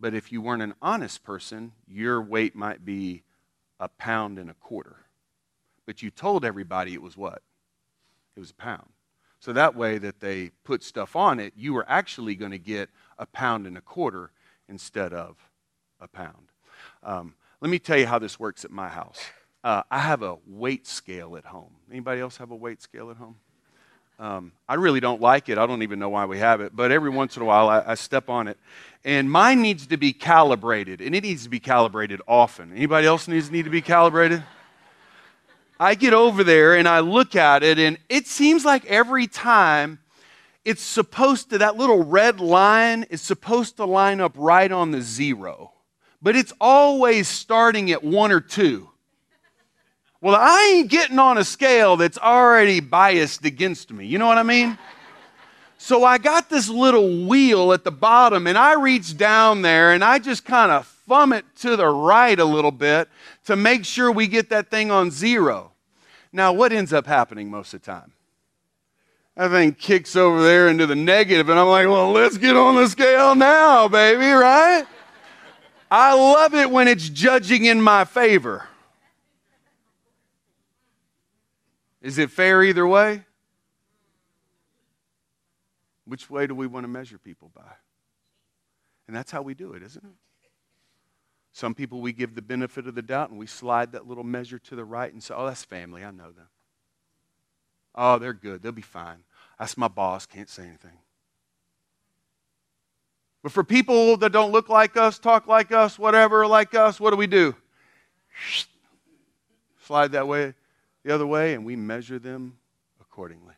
But 0.00 0.14
if 0.14 0.32
you 0.32 0.40
weren't 0.40 0.62
an 0.62 0.74
honest 0.80 1.24
person, 1.24 1.72
your 1.86 2.22
weight 2.22 2.54
might 2.54 2.84
be 2.84 3.22
a 3.80 3.88
pound 3.88 4.38
and 4.38 4.48
a 4.48 4.54
quarter. 4.54 4.96
But 5.84 6.00
you 6.00 6.10
told 6.10 6.44
everybody 6.44 6.94
it 6.94 7.02
was 7.02 7.16
what? 7.16 7.42
It 8.36 8.40
was 8.40 8.50
a 8.50 8.54
pound. 8.54 8.93
So 9.44 9.52
that 9.52 9.76
way 9.76 9.98
that 9.98 10.20
they 10.20 10.52
put 10.64 10.82
stuff 10.82 11.14
on 11.16 11.38
it, 11.38 11.52
you 11.54 11.74
were 11.74 11.84
actually 11.86 12.34
going 12.34 12.52
to 12.52 12.58
get 12.58 12.88
a 13.18 13.26
pound 13.26 13.66
and 13.66 13.76
a 13.76 13.82
quarter 13.82 14.30
instead 14.70 15.12
of 15.12 15.36
a 16.00 16.08
pound. 16.08 16.48
Um, 17.02 17.34
let 17.60 17.70
me 17.70 17.78
tell 17.78 17.98
you 17.98 18.06
how 18.06 18.18
this 18.18 18.40
works 18.40 18.64
at 18.64 18.70
my 18.70 18.88
house. 18.88 19.20
Uh, 19.62 19.82
I 19.90 19.98
have 19.98 20.22
a 20.22 20.38
weight 20.46 20.86
scale 20.86 21.36
at 21.36 21.44
home. 21.44 21.74
Anybody 21.90 22.22
else 22.22 22.38
have 22.38 22.52
a 22.52 22.56
weight 22.56 22.80
scale 22.80 23.10
at 23.10 23.18
home? 23.18 23.36
Um, 24.18 24.52
I 24.66 24.76
really 24.76 25.00
don't 25.00 25.20
like 25.20 25.50
it. 25.50 25.58
I 25.58 25.66
don't 25.66 25.82
even 25.82 25.98
know 25.98 26.08
why 26.08 26.24
we 26.24 26.38
have 26.38 26.62
it, 26.62 26.74
but 26.74 26.90
every 26.90 27.10
once 27.10 27.36
in 27.36 27.42
a 27.42 27.44
while 27.44 27.68
I, 27.68 27.82
I, 27.88 27.94
step 27.96 28.30
on 28.30 28.48
it. 28.48 28.56
And 29.04 29.30
mine 29.30 29.60
needs 29.60 29.88
to 29.88 29.98
be 29.98 30.14
calibrated, 30.14 31.02
and 31.02 31.14
it 31.14 31.22
needs 31.22 31.42
to 31.42 31.50
be 31.50 31.60
calibrated 31.60 32.22
often. 32.26 32.72
Anybody 32.72 33.06
else 33.06 33.28
needs 33.28 33.50
need 33.50 33.64
to 33.64 33.70
be 33.70 33.82
calibrated? 33.82 34.42
I 35.78 35.94
get 35.94 36.14
over 36.14 36.44
there 36.44 36.76
and 36.76 36.88
I 36.88 37.00
look 37.00 37.34
at 37.34 37.62
it, 37.62 37.78
and 37.78 37.98
it 38.08 38.26
seems 38.26 38.64
like 38.64 38.84
every 38.86 39.26
time 39.26 39.98
it's 40.64 40.82
supposed 40.82 41.50
to, 41.50 41.58
that 41.58 41.76
little 41.76 42.04
red 42.04 42.40
line 42.40 43.04
is 43.10 43.20
supposed 43.20 43.76
to 43.76 43.84
line 43.84 44.20
up 44.20 44.32
right 44.36 44.70
on 44.70 44.92
the 44.92 45.02
zero. 45.02 45.72
But 46.22 46.36
it's 46.36 46.52
always 46.60 47.28
starting 47.28 47.90
at 47.90 48.02
one 48.02 48.32
or 48.32 48.40
two. 48.40 48.88
Well, 50.20 50.36
I 50.36 50.76
ain't 50.76 50.90
getting 50.90 51.18
on 51.18 51.36
a 51.36 51.44
scale 51.44 51.98
that's 51.98 52.16
already 52.16 52.80
biased 52.80 53.44
against 53.44 53.92
me. 53.92 54.06
You 54.06 54.16
know 54.16 54.26
what 54.26 54.38
I 54.38 54.42
mean? 54.42 54.78
So 55.76 56.02
I 56.02 56.16
got 56.16 56.48
this 56.48 56.70
little 56.70 57.26
wheel 57.26 57.74
at 57.74 57.84
the 57.84 57.90
bottom, 57.90 58.46
and 58.46 58.56
I 58.56 58.72
reach 58.72 59.18
down 59.18 59.60
there 59.60 59.92
and 59.92 60.02
I 60.02 60.18
just 60.18 60.46
kind 60.46 60.72
of 60.72 60.86
thumb 61.06 61.34
it 61.34 61.44
to 61.56 61.76
the 61.76 61.86
right 61.86 62.40
a 62.40 62.44
little 62.44 62.70
bit 62.70 63.08
to 63.44 63.56
make 63.56 63.84
sure 63.84 64.10
we 64.10 64.26
get 64.26 64.50
that 64.50 64.70
thing 64.70 64.90
on 64.90 65.10
zero. 65.10 65.72
Now, 66.32 66.52
what 66.52 66.72
ends 66.72 66.92
up 66.92 67.06
happening 67.06 67.50
most 67.50 67.74
of 67.74 67.82
the 67.82 67.86
time? 67.86 68.12
That 69.36 69.50
thing 69.50 69.72
kicks 69.72 70.16
over 70.16 70.42
there 70.42 70.68
into 70.68 70.86
the 70.86 70.94
negative, 70.94 71.48
and 71.48 71.58
I'm 71.58 71.66
like, 71.66 71.86
well, 71.86 72.12
let's 72.12 72.38
get 72.38 72.56
on 72.56 72.76
the 72.76 72.88
scale 72.88 73.34
now, 73.34 73.88
baby, 73.88 74.30
right? 74.30 74.84
I 75.90 76.14
love 76.14 76.54
it 76.54 76.70
when 76.70 76.88
it's 76.88 77.08
judging 77.08 77.64
in 77.64 77.80
my 77.80 78.04
favor. 78.04 78.68
Is 82.00 82.18
it 82.18 82.30
fair 82.30 82.62
either 82.62 82.86
way? 82.86 83.24
Which 86.04 86.28
way 86.28 86.46
do 86.46 86.54
we 86.54 86.66
want 86.66 86.84
to 86.84 86.88
measure 86.88 87.18
people 87.18 87.50
by? 87.54 87.62
And 89.06 89.16
that's 89.16 89.30
how 89.30 89.42
we 89.42 89.54
do 89.54 89.72
it, 89.72 89.82
isn't 89.82 90.04
it? 90.04 90.10
Some 91.54 91.72
people 91.72 92.00
we 92.00 92.12
give 92.12 92.34
the 92.34 92.42
benefit 92.42 92.88
of 92.88 92.96
the 92.96 93.00
doubt 93.00 93.30
and 93.30 93.38
we 93.38 93.46
slide 93.46 93.92
that 93.92 94.08
little 94.08 94.24
measure 94.24 94.58
to 94.58 94.74
the 94.74 94.84
right 94.84 95.12
and 95.12 95.22
say, 95.22 95.34
oh, 95.36 95.46
that's 95.46 95.62
family. 95.62 96.02
I 96.02 96.10
know 96.10 96.32
them. 96.32 96.48
Oh, 97.94 98.18
they're 98.18 98.32
good. 98.32 98.60
They'll 98.60 98.72
be 98.72 98.82
fine. 98.82 99.18
That's 99.56 99.76
my 99.76 99.86
boss. 99.86 100.26
Can't 100.26 100.48
say 100.48 100.64
anything. 100.64 100.98
But 103.40 103.52
for 103.52 103.62
people 103.62 104.16
that 104.16 104.32
don't 104.32 104.50
look 104.50 104.68
like 104.68 104.96
us, 104.96 105.20
talk 105.20 105.46
like 105.46 105.70
us, 105.70 105.96
whatever, 105.96 106.44
like 106.44 106.74
us, 106.74 106.98
what 106.98 107.10
do 107.10 107.16
we 107.16 107.28
do? 107.28 107.54
Slide 109.84 110.10
that 110.10 110.26
way, 110.26 110.54
the 111.04 111.14
other 111.14 111.26
way, 111.26 111.54
and 111.54 111.64
we 111.64 111.76
measure 111.76 112.18
them 112.18 112.58
accordingly. 113.00 113.54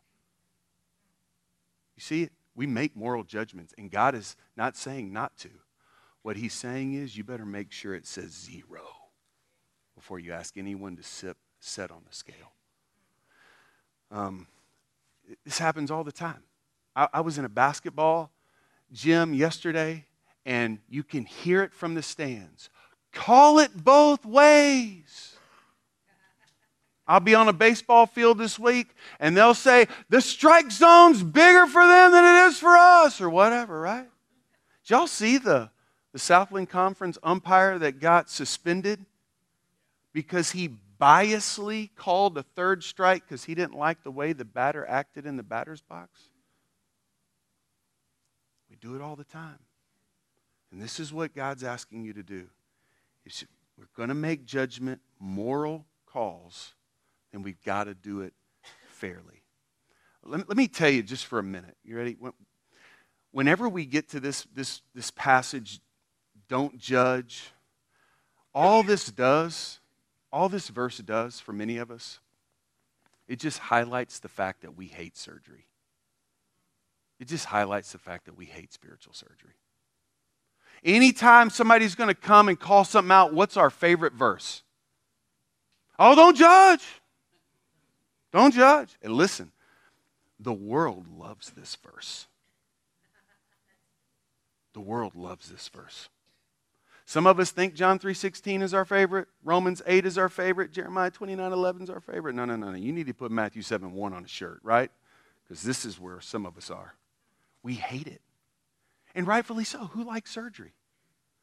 You 1.97 2.03
see, 2.03 2.29
we 2.55 2.67
make 2.67 2.95
moral 2.95 3.25
judgments, 3.25 3.73
and 3.79 3.91
God 3.91 4.15
is 4.15 4.37
not 4.55 4.77
saying 4.77 5.15
not 5.15 5.35
to. 5.39 5.49
What 6.27 6.37
He's 6.37 6.55
saying 6.55 6.95
is 6.95 7.17
you 7.17 7.23
better 7.23 7.47
make 7.47 7.71
sure 7.71 7.95
it 7.95 8.05
says 8.05 8.33
zero 8.33 8.83
before 9.95 10.19
you 10.19 10.33
ask 10.33 10.57
anyone 10.57 10.97
to 10.97 11.03
sit, 11.05 11.37
set 11.61 11.93
on 11.93 12.03
the 12.05 12.13
scale. 12.13 12.53
Um, 14.11 14.49
this 15.45 15.61
happens 15.61 15.89
all 15.89 16.03
the 16.03 16.11
time. 16.11 16.43
I, 16.97 17.07
I 17.15 17.21
was 17.21 17.39
in 17.39 17.45
a 17.45 17.49
basketball 17.49 18.33
gym 18.93 19.35
yesterday, 19.35 20.05
and 20.45 20.81
you 20.89 21.05
can 21.05 21.27
hear 21.27 21.63
it 21.63 21.73
from 21.73 21.95
the 21.95 22.03
stands. 22.03 22.71
Call 23.13 23.61
it 23.61 23.85
both 23.85 24.27
ways. 24.27 25.37
I'll 27.07 27.21
be 27.21 27.37
on 27.37 27.47
a 27.47 27.53
baseball 27.53 28.07
field 28.07 28.39
this 28.39 28.59
week, 28.59 28.89
and 29.21 29.37
they'll 29.37 29.55
say, 29.55 29.87
the 30.09 30.21
strike 30.21 30.73
zone's 30.73 31.23
bigger 31.23 31.69
for 31.69 31.87
them 31.87 32.11
than 32.11 32.25
it 32.25 32.49
is 32.49 32.59
for 32.59 32.77
us, 32.77 33.21
or 33.21 33.31
whatever, 33.31 33.81
right? 33.81 34.09
Did 34.83 34.91
y'all 34.91 35.07
see 35.07 35.39
the, 35.39 35.71
the 36.17 36.21
Southland 36.21 36.71
Conference 36.71 37.19
umpire 37.23 37.79
that 37.79 38.01
got 38.01 38.31
suspended 38.31 39.05
because 40.15 40.53
he 40.53 40.71
biasly 40.99 41.91
called 41.95 42.39
a 42.39 42.43
third 42.43 42.83
strike 42.83 43.25
because 43.29 43.45
he 43.45 43.55
didn't 43.55 43.77
like 43.77 44.03
the 44.03 44.11
way 44.11 44.33
the 44.33 44.47
batter 44.47 44.87
acted 44.89 45.27
in 45.27 45.37
the 45.37 45.43
batter's 45.43 45.83
box? 45.83 46.31
We 48.71 48.77
do 48.77 48.97
it 48.97 49.03
all 49.03 49.15
the 49.15 49.25
time. 49.25 49.59
And 50.73 50.81
this 50.81 50.99
is 50.99 51.13
what 51.13 51.35
God's 51.35 51.63
asking 51.63 52.07
you 52.07 52.15
to 52.15 52.23
do. 52.23 52.47
we're 53.77 53.85
going 53.95 54.09
to 54.09 54.15
make 54.15 54.47
judgment, 54.47 55.03
moral 55.21 55.85
calls, 56.07 56.73
then 57.31 57.43
we've 57.43 57.63
got 57.63 57.85
to 57.85 57.95
do 57.95 58.23
it 58.23 58.33
fairly. 58.89 59.43
Let 60.25 60.39
me, 60.39 60.45
let 60.49 60.57
me 60.57 60.67
tell 60.67 60.89
you 60.89 61.03
just 61.03 61.27
for 61.27 61.39
a 61.39 61.43
minute. 61.43 61.77
You 61.85 61.99
ready? 61.99 62.17
Whenever 63.33 63.69
we 63.69 63.85
get 63.85 64.09
to 64.13 64.21
this, 64.21 64.47
this, 64.55 64.81
this 64.95 65.11
passage, 65.11 65.79
don't 66.49 66.79
judge, 66.79 67.51
all 68.55 68.83
this 68.83 69.07
does 69.07 69.81
all 70.37 70.51
this 70.51 70.69
verse 70.69 70.99
does 70.99 71.41
for 71.41 71.55
many 71.55 71.79
of 71.79 71.91
us, 71.91 72.21
it 73.27 73.39
just 73.41 73.59
highlights 73.59 74.19
the 74.19 74.29
fact 74.29 74.61
that 74.61 74.77
we 74.77 74.87
hate 74.87 75.17
surgery. 75.17 75.67
It 77.19 77.29
just 77.29 77.47
highlights 77.47 77.93
the 77.93 77.99
fact 77.99 78.27
that 78.27 78.37
we 78.37 78.45
hate 78.45 78.71
spiritual 78.71 79.15
surgery. 79.15 79.55
Anytime 80.85 81.49
somebody's 81.49 81.95
going 81.95 82.09
to 82.09 82.15
come 82.15 82.51
and 82.51 82.61
call 82.61 82.85
something 82.85 83.11
out, 83.11 83.33
what's 83.33 83.57
our 83.57 83.71
favorite 83.71 84.13
verse? 84.13 84.63
Oh, 85.99 86.15
don't 86.15 86.37
judge. 86.37 86.85
Don't 88.31 88.53
judge. 88.53 88.95
And 89.03 89.15
listen, 89.15 89.53
the 90.39 90.53
world 90.53 91.07
loves 91.09 91.51
this 91.51 91.77
verse. 91.77 92.27
The 94.75 94.81
world 94.81 95.15
loves 95.15 95.49
this 95.49 95.67
verse. 95.69 96.11
Some 97.09 97.29
of 97.29 97.39
us 97.39 97.53
think 97.53 97.75
John 97.75 98.01
3.16 98.01 98.63
is 98.63 98.75
our 98.75 98.85
favorite. 98.85 99.29
Romans 99.45 99.81
8 99.87 100.05
is 100.05 100.19
our 100.19 100.29
favorite. 100.29 100.73
Jeremiah 100.73 101.13
29.11 101.13 101.85
is 101.85 101.91
our 101.91 102.01
favorite. 102.01 102.35
No, 102.35 102.45
no, 102.45 102.57
no, 102.57 102.73
no. 102.73 102.77
You 102.77 102.93
need 102.93 103.07
to 103.07 103.15
put 103.15 103.31
Matthew 103.31 103.63
7.1 103.63 104.13
on 104.13 104.25
a 104.25 104.29
shirt, 104.29 104.59
right? 104.65 104.91
Because 105.45 105.63
this 105.63 105.85
is 105.85 106.01
where 106.01 106.21
some 106.21 106.45
of 106.45 106.59
us 106.59 106.69
are. 106.69 106.95
We 107.63 107.75
hate 107.75 108.09
it. 108.09 108.21
And 109.15 109.25
rightfully 109.25 109.63
so. 109.63 109.87
Who 109.87 110.03
likes 110.03 110.33
surgery? 110.33 110.73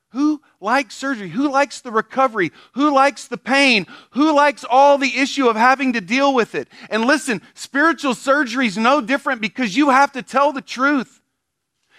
Who 0.10 0.42
likes 0.60 0.96
surgery? 0.96 1.30
Who 1.30 1.50
likes 1.50 1.80
the 1.80 1.92
recovery? 1.92 2.52
Who 2.74 2.94
likes 2.94 3.30
the 3.30 3.38
pain? 3.38 3.88
Who 4.12 4.36
likes 4.36 4.66
all 4.70 4.98
the 4.98 5.18
issue 5.18 5.48
of 5.48 5.56
having 5.56 5.94
to 5.94 6.02
deal 6.02 6.36
with 6.36 6.56
it? 6.56 6.68
And 6.90 7.06
listen, 7.06 7.42
spiritual 7.54 8.16
surgery 8.16 8.68
is 8.68 8.78
no 8.78 9.00
different 9.00 9.40
because 9.40 9.78
you 9.78 9.90
have 9.92 10.12
to 10.12 10.22
tell 10.22 10.52
the 10.52 10.62
truth. 10.62 11.22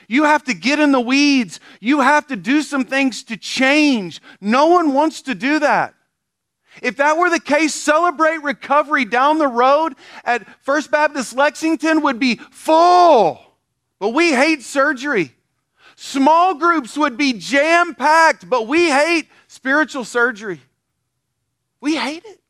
You 0.08 0.24
have 0.24 0.44
to 0.44 0.54
get 0.54 0.78
in 0.78 0.92
the 0.92 1.00
weeds. 1.00 1.60
You 1.80 2.00
have 2.00 2.26
to 2.28 2.36
do 2.36 2.62
some 2.62 2.84
things 2.84 3.22
to 3.24 3.36
change. 3.36 4.20
No 4.40 4.66
one 4.66 4.92
wants 4.92 5.22
to 5.22 5.34
do 5.34 5.58
that. 5.58 5.94
If 6.82 6.96
that 6.96 7.16
were 7.16 7.30
the 7.30 7.40
case, 7.40 7.74
celebrate 7.74 8.42
recovery 8.42 9.04
down 9.04 9.38
the 9.38 9.48
road 9.48 9.94
at 10.24 10.46
First 10.64 10.90
Baptist 10.90 11.34
Lexington 11.34 12.02
would 12.02 12.18
be 12.18 12.36
full. 12.50 13.40
But 13.98 14.10
we 14.10 14.32
hate 14.32 14.62
surgery. 14.62 15.32
Small 15.96 16.54
groups 16.54 16.96
would 16.96 17.16
be 17.16 17.34
jam 17.34 17.94
packed, 17.94 18.50
but 18.50 18.66
we 18.66 18.90
hate 18.90 19.28
spiritual 19.46 20.04
surgery. 20.04 20.60
We 21.80 21.96
hate 21.96 22.24
it. 22.24 22.40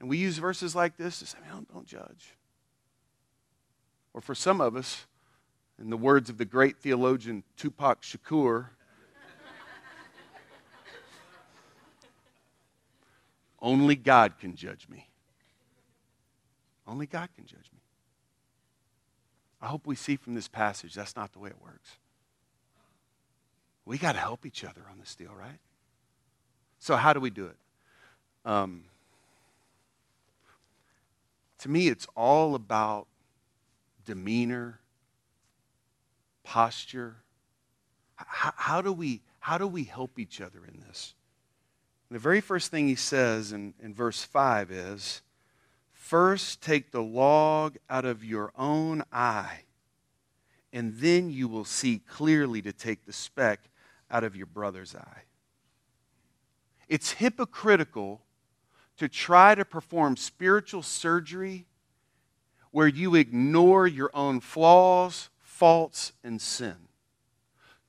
And 0.00 0.08
we 0.08 0.18
use 0.18 0.38
verses 0.38 0.76
like 0.76 0.96
this 0.96 1.18
to 1.18 1.26
say, 1.26 1.38
don't, 1.50 1.70
don't 1.72 1.86
judge. 1.86 2.37
Or 4.14 4.20
for 4.20 4.34
some 4.34 4.60
of 4.60 4.76
us, 4.76 5.06
in 5.80 5.90
the 5.90 5.96
words 5.96 6.28
of 6.28 6.38
the 6.38 6.44
great 6.44 6.78
theologian 6.78 7.44
Tupac 7.56 8.02
Shakur, 8.02 8.70
only 13.60 13.96
God 13.96 14.38
can 14.38 14.56
judge 14.56 14.88
me. 14.88 15.08
Only 16.86 17.06
God 17.06 17.28
can 17.34 17.44
judge 17.44 17.70
me. 17.72 17.80
I 19.60 19.66
hope 19.66 19.86
we 19.86 19.94
see 19.94 20.16
from 20.16 20.34
this 20.34 20.48
passage 20.48 20.94
that's 20.94 21.16
not 21.16 21.32
the 21.32 21.38
way 21.38 21.50
it 21.50 21.60
works. 21.62 21.98
We 23.84 23.98
got 23.98 24.12
to 24.12 24.18
help 24.18 24.46
each 24.46 24.64
other 24.64 24.82
on 24.90 24.98
this 24.98 25.14
deal, 25.14 25.32
right? 25.34 25.58
So, 26.78 26.96
how 26.96 27.12
do 27.12 27.20
we 27.20 27.30
do 27.30 27.46
it? 27.46 27.56
Um, 28.44 28.84
to 31.58 31.68
me, 31.68 31.88
it's 31.88 32.06
all 32.14 32.54
about 32.54 33.08
demeanor, 34.08 34.80
posture. 36.42 37.16
How, 38.16 38.54
how, 38.56 38.80
do 38.80 38.90
we, 38.90 39.20
how 39.38 39.58
do 39.58 39.66
we 39.66 39.84
help 39.84 40.18
each 40.18 40.40
other 40.40 40.60
in 40.66 40.80
this? 40.80 41.12
And 42.08 42.16
the 42.16 42.20
very 42.20 42.40
first 42.40 42.70
thing 42.70 42.88
he 42.88 42.94
says 42.94 43.52
in, 43.52 43.74
in 43.82 43.92
verse 43.92 44.22
5 44.22 44.70
is 44.70 45.20
First, 45.92 46.62
take 46.62 46.90
the 46.90 47.02
log 47.02 47.76
out 47.90 48.06
of 48.06 48.24
your 48.24 48.50
own 48.56 49.04
eye, 49.12 49.64
and 50.72 50.94
then 50.96 51.30
you 51.30 51.46
will 51.48 51.66
see 51.66 51.98
clearly 51.98 52.62
to 52.62 52.72
take 52.72 53.04
the 53.04 53.12
speck 53.12 53.60
out 54.10 54.24
of 54.24 54.34
your 54.34 54.46
brother's 54.46 54.94
eye. 54.94 55.24
It's 56.88 57.12
hypocritical 57.12 58.22
to 58.96 59.06
try 59.06 59.54
to 59.54 59.66
perform 59.66 60.16
spiritual 60.16 60.82
surgery 60.82 61.66
where 62.70 62.88
you 62.88 63.14
ignore 63.14 63.86
your 63.86 64.10
own 64.14 64.40
flaws, 64.40 65.30
faults, 65.40 66.12
and 66.22 66.40
sin. 66.40 66.76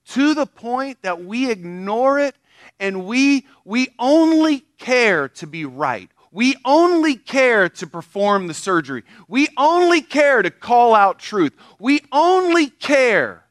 To 0.10 0.34
the 0.34 0.46
point 0.46 1.02
that 1.02 1.24
we 1.24 1.52
ignore 1.52 2.20
it 2.20 2.36
and 2.80 3.06
we, 3.06 3.46
we 3.64 3.90
only 4.00 4.62
care 4.78 5.30
to 5.30 5.48
be 5.48 5.66
right. 5.66 6.10
We 6.32 6.56
only 6.64 7.16
care 7.16 7.70
to 7.70 7.88
perform 7.88 8.48
the 8.48 8.54
surgery. 8.54 9.04
We 9.28 9.48
only 9.58 10.02
care 10.02 10.42
to 10.42 10.52
call 10.52 10.94
out 10.94 11.20
truth. 11.20 11.54
We 11.80 12.02
only 12.12 12.68
care 12.68 13.46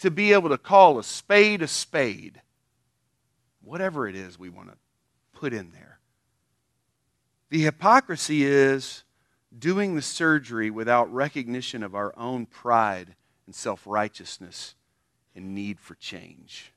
to 0.00 0.10
be 0.10 0.32
able 0.32 0.50
to 0.50 0.58
call 0.58 0.98
a 0.98 1.04
spade 1.04 1.62
a 1.62 1.68
spade. 1.68 2.40
Whatever 3.62 4.08
it 4.08 4.16
is 4.16 4.38
we 4.38 4.48
want 4.48 4.70
to 4.70 4.76
put 5.32 5.52
in 5.52 5.70
there. 5.70 5.98
The 7.50 7.62
hypocrisy 7.62 8.44
is 8.44 9.03
doing 9.58 9.94
the 9.94 10.02
surgery 10.02 10.70
without 10.70 11.12
recognition 11.12 11.82
of 11.82 11.94
our 11.94 12.12
own 12.16 12.46
pride 12.46 13.14
and 13.46 13.54
self 13.54 13.86
righteousness 13.86 14.74
and 15.34 15.54
need 15.54 15.80
for 15.80 15.94
change. 15.94 16.72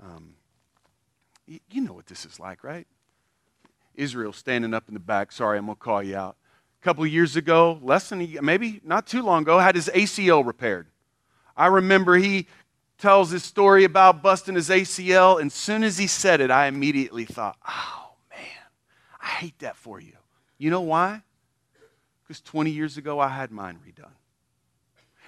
Um, 0.00 0.34
you 1.46 1.80
know 1.80 1.94
what 1.94 2.06
this 2.06 2.24
is 2.24 2.38
like, 2.38 2.62
right? 2.62 2.86
Israel 3.94 4.32
standing 4.32 4.74
up 4.74 4.88
in 4.88 4.94
the 4.94 5.00
back. 5.00 5.32
Sorry, 5.32 5.58
I'm 5.58 5.66
going 5.66 5.76
to 5.76 5.80
call 5.80 6.02
you 6.02 6.16
out. 6.16 6.36
A 6.80 6.84
couple 6.84 7.04
years 7.06 7.36
ago, 7.36 7.80
less 7.82 8.08
than 8.08 8.20
a, 8.20 8.38
maybe 8.40 8.80
not 8.84 9.06
too 9.06 9.22
long 9.22 9.42
ago, 9.42 9.58
had 9.58 9.74
his 9.74 9.90
ACL 9.92 10.46
repaired. 10.46 10.86
I 11.56 11.66
remember 11.66 12.16
he 12.16 12.46
tells 12.98 13.30
his 13.30 13.42
story 13.42 13.84
about 13.84 14.22
busting 14.22 14.54
his 14.54 14.68
ACL, 14.68 15.40
and 15.40 15.50
soon 15.50 15.82
as 15.82 15.98
he 15.98 16.06
said 16.06 16.40
it, 16.40 16.50
I 16.50 16.66
immediately 16.66 17.24
thought, 17.24 17.56
oh 17.66 18.10
man, 18.30 18.40
I 19.20 19.26
hate 19.26 19.58
that 19.60 19.76
for 19.76 20.00
you. 20.00 20.17
You 20.58 20.70
know 20.70 20.80
why? 20.80 21.22
Because 22.22 22.40
20 22.42 22.70
years 22.70 22.96
ago, 22.98 23.18
I 23.20 23.28
had 23.28 23.50
mine 23.50 23.78
redone. 23.86 24.10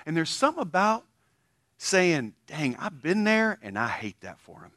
And 0.05 0.17
there's 0.17 0.31
something 0.31 0.63
about 0.63 1.05
saying, 1.79 2.35
dang, 2.47 2.77
I've 2.77 3.01
been 3.01 3.25
there, 3.25 3.59
and 3.63 3.79
I 3.79 3.89
hate 3.89 4.21
that 4.21 4.39
for 4.39 4.61
him. 4.61 4.73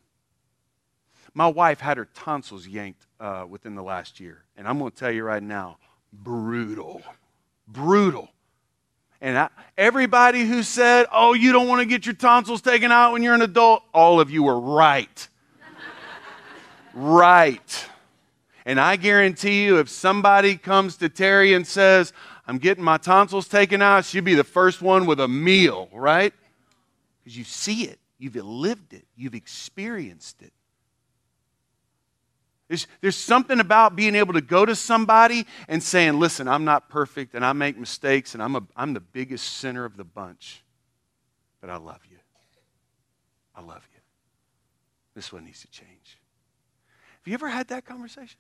My 1.33 1.47
wife 1.47 1.79
had 1.79 1.97
her 1.97 2.07
tonsils 2.13 2.67
yanked 2.67 3.05
uh, 3.19 3.45
within 3.49 3.75
the 3.75 3.83
last 3.83 4.19
year. 4.19 4.43
And 4.55 4.67
I'm 4.67 4.77
going 4.77 4.91
to 4.91 4.97
tell 4.97 5.11
you 5.11 5.23
right 5.23 5.41
now 5.41 5.77
brutal. 6.13 7.01
Brutal. 7.67 8.29
And 9.19 9.37
I, 9.37 9.49
everybody 9.77 10.45
who 10.45 10.63
said, 10.63 11.07
oh, 11.11 11.33
you 11.33 11.51
don't 11.51 11.67
want 11.67 11.81
to 11.81 11.85
get 11.85 12.05
your 12.05 12.13
tonsils 12.13 12.61
taken 12.61 12.91
out 12.91 13.13
when 13.13 13.23
you're 13.23 13.33
an 13.33 13.41
adult, 13.41 13.83
all 13.93 14.19
of 14.19 14.29
you 14.29 14.43
were 14.43 14.59
right. 14.59 15.27
right. 16.93 17.85
And 18.65 18.79
I 18.79 18.95
guarantee 18.95 19.65
you, 19.65 19.79
if 19.79 19.89
somebody 19.89 20.55
comes 20.55 20.97
to 20.97 21.09
Terry 21.09 21.53
and 21.53 21.67
says, 21.67 22.13
I'm 22.47 22.57
getting 22.57 22.83
my 22.83 22.97
tonsils 22.97 23.47
taken 23.47 23.81
out, 23.81 24.05
she'd 24.05 24.23
be 24.23 24.35
the 24.35 24.43
first 24.43 24.81
one 24.81 25.05
with 25.05 25.19
a 25.19 25.27
meal, 25.27 25.89
right? 25.91 26.33
Because 27.23 27.37
you 27.37 27.43
see 27.43 27.83
it, 27.83 27.99
you've 28.17 28.35
lived 28.35 28.93
it, 28.93 29.05
you've 29.15 29.35
experienced 29.35 30.41
it. 30.41 30.53
There's, 32.69 32.87
there's 33.01 33.17
something 33.17 33.59
about 33.59 33.95
being 33.95 34.15
able 34.15 34.33
to 34.33 34.41
go 34.41 34.65
to 34.65 34.75
somebody 34.75 35.45
and 35.67 35.83
saying, 35.83 36.19
Listen, 36.19 36.47
I'm 36.47 36.63
not 36.63 36.89
perfect 36.89 37.35
and 37.35 37.45
I 37.45 37.53
make 37.53 37.77
mistakes 37.77 38.33
and 38.33 38.41
I'm, 38.41 38.55
a, 38.55 38.63
I'm 38.75 38.93
the 38.93 39.01
biggest 39.01 39.57
sinner 39.57 39.85
of 39.85 39.97
the 39.97 40.05
bunch, 40.05 40.63
but 41.61 41.69
I 41.69 41.77
love 41.77 41.99
you. 42.09 42.17
I 43.55 43.61
love 43.61 43.87
you. 43.93 43.99
This 45.13 45.31
one 45.31 45.45
needs 45.45 45.61
to 45.61 45.67
change. 45.67 46.17
Have 47.21 47.27
you 47.27 47.33
ever 47.35 47.47
had 47.47 47.67
that 47.67 47.85
conversation? 47.85 48.39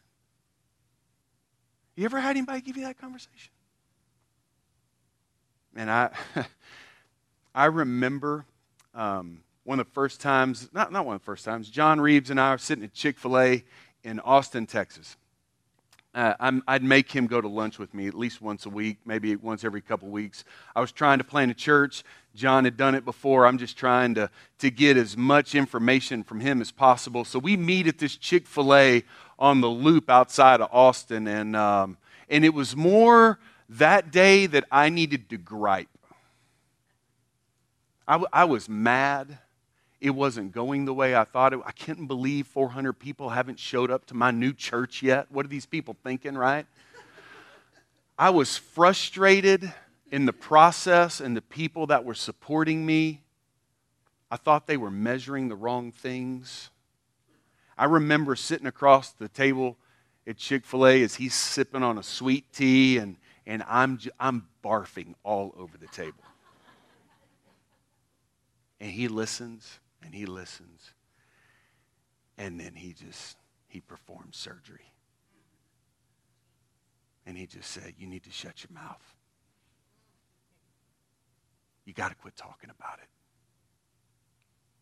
You 1.95 2.05
ever 2.05 2.19
had 2.19 2.31
anybody 2.31 2.61
give 2.61 2.77
you 2.77 2.83
that 2.85 2.97
conversation? 2.97 3.51
And 5.75 5.89
I, 5.89 6.11
I 7.55 7.65
remember 7.65 8.45
um, 8.95 9.41
one 9.63 9.79
of 9.79 9.87
the 9.87 9.91
first 9.93 10.21
times, 10.21 10.69
not, 10.73 10.91
not 10.91 11.05
one 11.05 11.15
of 11.15 11.21
the 11.21 11.25
first 11.25 11.45
times, 11.45 11.69
John 11.69 12.01
Reeves 12.01 12.29
and 12.29 12.39
I 12.39 12.51
were 12.51 12.57
sitting 12.57 12.83
at 12.83 12.93
Chick 12.93 13.17
fil 13.17 13.37
A 13.37 13.63
in 14.03 14.19
Austin, 14.19 14.65
Texas. 14.65 15.17
Uh, 16.15 16.59
I'd 16.67 16.83
make 16.83 17.11
him 17.11 17.25
go 17.25 17.41
to 17.41 17.47
lunch 17.47 17.79
with 17.79 17.91
me 17.93 18.07
at 18.07 18.13
least 18.13 18.39
once 18.39 18.67
a 18.67 18.69
week, 18.69 18.99
maybe 19.03 19.35
once 19.35 19.63
every 19.63 19.81
couple 19.81 20.09
weeks. 20.09 20.43
I 20.75 20.81
was 20.81 20.91
trying 20.91 21.17
to 21.17 21.23
plan 21.23 21.49
a 21.49 21.55
church. 21.55 22.03
John 22.35 22.65
had 22.65 22.77
done 22.77 22.93
it 22.93 23.03
before. 23.03 23.47
I'm 23.47 23.57
just 23.57 23.77
trying 23.77 24.13
to, 24.15 24.29
to 24.59 24.69
get 24.69 24.95
as 24.95 25.17
much 25.17 25.55
information 25.55 26.23
from 26.23 26.39
him 26.39 26.61
as 26.61 26.71
possible. 26.71 27.25
So 27.25 27.39
we 27.39 27.57
meet 27.57 27.87
at 27.87 27.97
this 27.97 28.15
Chick 28.15 28.45
fil 28.45 28.75
A 28.75 29.03
on 29.39 29.61
the 29.61 29.67
loop 29.69 30.07
outside 30.09 30.61
of 30.61 30.69
Austin. 30.71 31.27
And, 31.27 31.55
um, 31.55 31.97
and 32.29 32.45
it 32.45 32.53
was 32.53 32.75
more 32.75 33.39
that 33.67 34.11
day 34.11 34.45
that 34.45 34.65
I 34.71 34.89
needed 34.89 35.29
to 35.29 35.37
gripe. 35.37 35.89
I, 38.07 38.13
w- 38.13 38.29
I 38.31 38.45
was 38.45 38.69
mad 38.69 39.39
it 40.03 40.13
wasn't 40.13 40.51
going 40.51 40.83
the 40.83 40.93
way 40.93 41.15
I 41.15 41.23
thought 41.23 41.53
it. 41.53 41.61
I 41.65 41.71
can't 41.71 42.09
believe 42.09 42.45
400 42.47 42.91
people 42.91 43.29
haven't 43.29 43.57
showed 43.57 43.89
up 43.89 44.05
to 44.07 44.13
my 44.13 44.31
new 44.31 44.51
church 44.51 45.01
yet. 45.01 45.31
What 45.31 45.45
are 45.45 45.49
these 45.49 45.65
people 45.65 45.95
thinking, 46.03 46.37
right? 46.37 46.65
I 48.19 48.29
was 48.29 48.57
frustrated 48.57 49.73
in 50.11 50.25
the 50.25 50.33
process 50.33 51.21
and 51.21 51.37
the 51.37 51.41
people 51.41 51.87
that 51.87 52.03
were 52.03 52.15
supporting 52.15 52.85
me. 52.85 53.21
I 54.29 54.35
thought 54.35 54.67
they 54.67 54.75
were 54.75 54.91
measuring 54.91 55.47
the 55.47 55.55
wrong 55.55 55.93
things. 55.93 56.69
I 57.77 57.85
remember 57.85 58.35
sitting 58.35 58.67
across 58.67 59.11
the 59.11 59.29
table 59.29 59.77
at 60.27 60.35
Chick 60.35 60.65
fil 60.65 60.85
A 60.85 61.01
as 61.01 61.15
he's 61.15 61.33
sipping 61.33 61.81
on 61.81 61.97
a 61.97 62.03
sweet 62.03 62.51
tea, 62.51 62.97
and, 62.97 63.15
and 63.47 63.63
I'm, 63.69 63.97
I'm 64.19 64.47
barfing 64.65 65.13
all 65.23 65.55
over 65.57 65.77
the 65.77 65.87
table. 65.87 66.25
And 68.81 68.91
he 68.91 69.07
listens 69.07 69.79
and 70.03 70.13
he 70.13 70.25
listens. 70.25 70.93
And 72.37 72.59
then 72.59 72.73
he 72.75 72.93
just, 72.93 73.37
he 73.67 73.79
performs 73.79 74.37
surgery. 74.37 74.91
And 77.25 77.37
he 77.37 77.45
just 77.45 77.71
said, 77.71 77.93
You 77.97 78.07
need 78.07 78.23
to 78.23 78.31
shut 78.31 78.63
your 78.63 78.73
mouth. 78.73 79.15
you 81.85 81.93
got 81.93 82.09
to 82.09 82.15
quit 82.15 82.35
talking 82.35 82.69
about 82.69 82.99
it. 82.99 83.09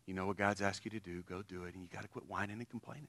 You 0.06 0.14
know 0.14 0.26
what 0.26 0.36
God's 0.36 0.60
asked 0.60 0.84
you 0.84 0.90
to 0.92 1.00
do, 1.00 1.22
go 1.22 1.42
do 1.42 1.64
it, 1.64 1.74
and 1.74 1.82
you 1.82 1.88
got 1.92 2.02
to 2.02 2.08
quit 2.08 2.28
whining 2.28 2.58
and 2.58 2.68
complaining. 2.68 3.08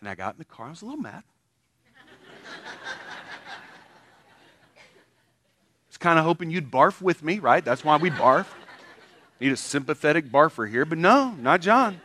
And 0.00 0.08
I 0.08 0.14
got 0.14 0.34
in 0.34 0.38
the 0.38 0.44
car, 0.44 0.66
I 0.66 0.70
was 0.70 0.82
a 0.82 0.84
little 0.84 1.00
mad. 1.00 1.22
I 4.76 4.78
was 5.88 5.96
kind 5.96 6.18
of 6.18 6.24
hoping 6.24 6.50
you'd 6.50 6.70
barf 6.70 7.00
with 7.00 7.22
me, 7.22 7.38
right? 7.38 7.64
That's 7.64 7.84
why 7.84 7.96
we 7.96 8.10
barf. 8.10 8.46
Need 9.38 9.52
a 9.52 9.56
sympathetic 9.56 10.30
barfer 10.30 10.68
here, 10.68 10.84
but 10.84 10.98
no, 10.98 11.30
not 11.32 11.60
John. 11.60 12.00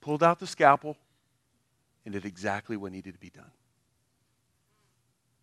Pulled 0.00 0.22
out 0.22 0.38
the 0.38 0.46
scalpel 0.46 0.96
and 2.04 2.12
did 2.12 2.24
exactly 2.24 2.76
what 2.76 2.92
needed 2.92 3.14
to 3.14 3.18
be 3.18 3.30
done. 3.30 3.50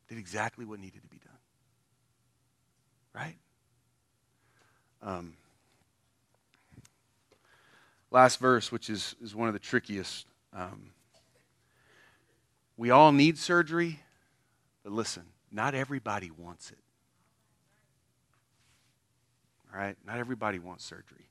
Did 0.07 0.17
exactly 0.17 0.65
what 0.65 0.79
needed 0.79 1.01
to 1.01 1.09
be 1.09 1.17
done. 1.17 1.33
Right? 3.13 3.35
Um, 5.01 5.33
last 8.11 8.39
verse, 8.39 8.71
which 8.71 8.89
is, 8.89 9.15
is 9.21 9.35
one 9.35 9.47
of 9.47 9.53
the 9.53 9.59
trickiest. 9.59 10.27
Um, 10.53 10.91
we 12.77 12.91
all 12.91 13.11
need 13.11 13.37
surgery, 13.37 13.99
but 14.83 14.93
listen, 14.93 15.23
not 15.51 15.75
everybody 15.75 16.31
wants 16.31 16.71
it. 16.71 16.82
All 19.73 19.79
right? 19.79 19.95
Not 20.05 20.17
everybody 20.17 20.59
wants 20.59 20.85
surgery. 20.85 21.27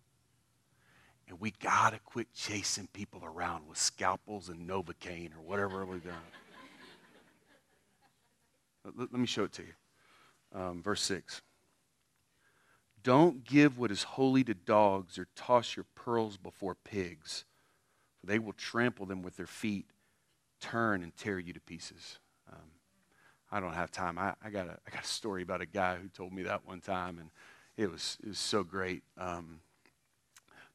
And 1.29 1.41
we 1.41 1.53
got 1.53 1.93
to 1.93 2.01
quit 2.01 2.33
chasing 2.35 2.89
people 2.93 3.23
around 3.25 3.69
with 3.69 3.79
scalpels 3.79 4.49
and 4.49 4.69
Novocaine 4.69 5.35
or 5.37 5.41
whatever 5.41 5.87
we 5.87 5.99
got. 5.99 6.15
let, 8.99 9.13
let, 9.13 9.21
me 9.21 9.27
show 9.27 9.45
it 9.45 9.53
to 9.53 9.63
you. 9.63 10.61
Um, 10.61 10.83
verse 10.83 11.03
6. 11.03 11.41
Don't 13.03 13.45
give 13.45 13.79
what 13.79 13.91
is 13.91 14.03
holy 14.03 14.45
to 14.45 14.55
dogs 14.55 15.19
or 15.19 15.27
toss 15.35 15.77
your 15.77 15.87
pearls 15.95 16.37
before 16.37 16.75
pigs, 16.75 17.45
for 18.21 18.27
they 18.27 18.39
will 18.39 18.53
trample 18.53 19.07
them 19.07 19.23
with 19.23 19.37
their 19.37 19.47
feet, 19.47 19.87
turn 20.61 21.03
and 21.03 21.17
tear 21.17 21.39
you 21.39 21.53
to 21.53 21.61
pieces. 21.61 22.19
Um, 22.53 22.71
I 23.51 23.61
don't 23.61 23.75
have 23.75 23.91
time. 23.91 24.19
I, 24.19 24.35
I, 24.45 24.51
got 24.51 24.67
a, 24.67 24.79
I 24.87 24.91
got 24.91 25.05
a 25.05 25.09
story 25.09 25.43
about 25.43 25.61
a 25.61 25.67
guy 25.67 25.97
who 25.97 26.09
told 26.09 26.33
me 26.33 26.43
that 26.43 26.67
one 26.67 26.81
time, 26.81 27.19
and 27.19 27.31
it 27.77 27.91
was, 27.91 28.19
it 28.23 28.29
was 28.29 28.39
so 28.39 28.63
great. 28.63 29.03
Um, 29.19 29.61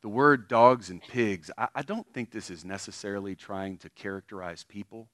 the 0.02 0.10
word 0.10 0.48
dogs 0.48 0.90
and 0.90 1.02
pigs, 1.02 1.52
I, 1.58 1.68
I 1.76 1.82
don't 1.82 2.08
think 2.14 2.32
this 2.32 2.50
is 2.50 2.64
necessarily 2.64 3.36
trying 3.36 3.78
to 3.78 3.90
characterize 3.90 4.64
people. 4.64 5.08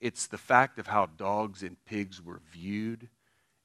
It's 0.00 0.26
the 0.26 0.38
fact 0.38 0.78
of 0.78 0.86
how 0.86 1.06
dogs 1.06 1.62
and 1.62 1.76
pigs 1.84 2.22
were 2.22 2.40
viewed 2.52 3.08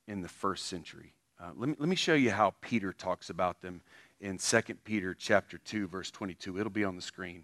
in 0.08 0.22
the 0.22 0.28
first 0.28 0.66
century. 0.66 1.14
Uh, 1.40 1.52
let, 1.56 1.70
me, 1.70 1.76
let 1.80 1.90
me 1.90 1.96
show 1.96 2.14
you 2.14 2.32
how 2.32 2.54
Peter 2.62 2.92
talks 2.92 3.30
about 3.30 3.62
them 3.62 3.82
in 4.20 4.38
2 4.38 4.62
Peter 4.84 5.14
chapter 5.14 5.58
2, 5.58 5.88
verse 5.88 6.12
22. 6.12 6.60
It'll 6.60 6.70
be 6.70 6.84
on 6.84 6.96
the 6.96 7.02
screen. 7.02 7.44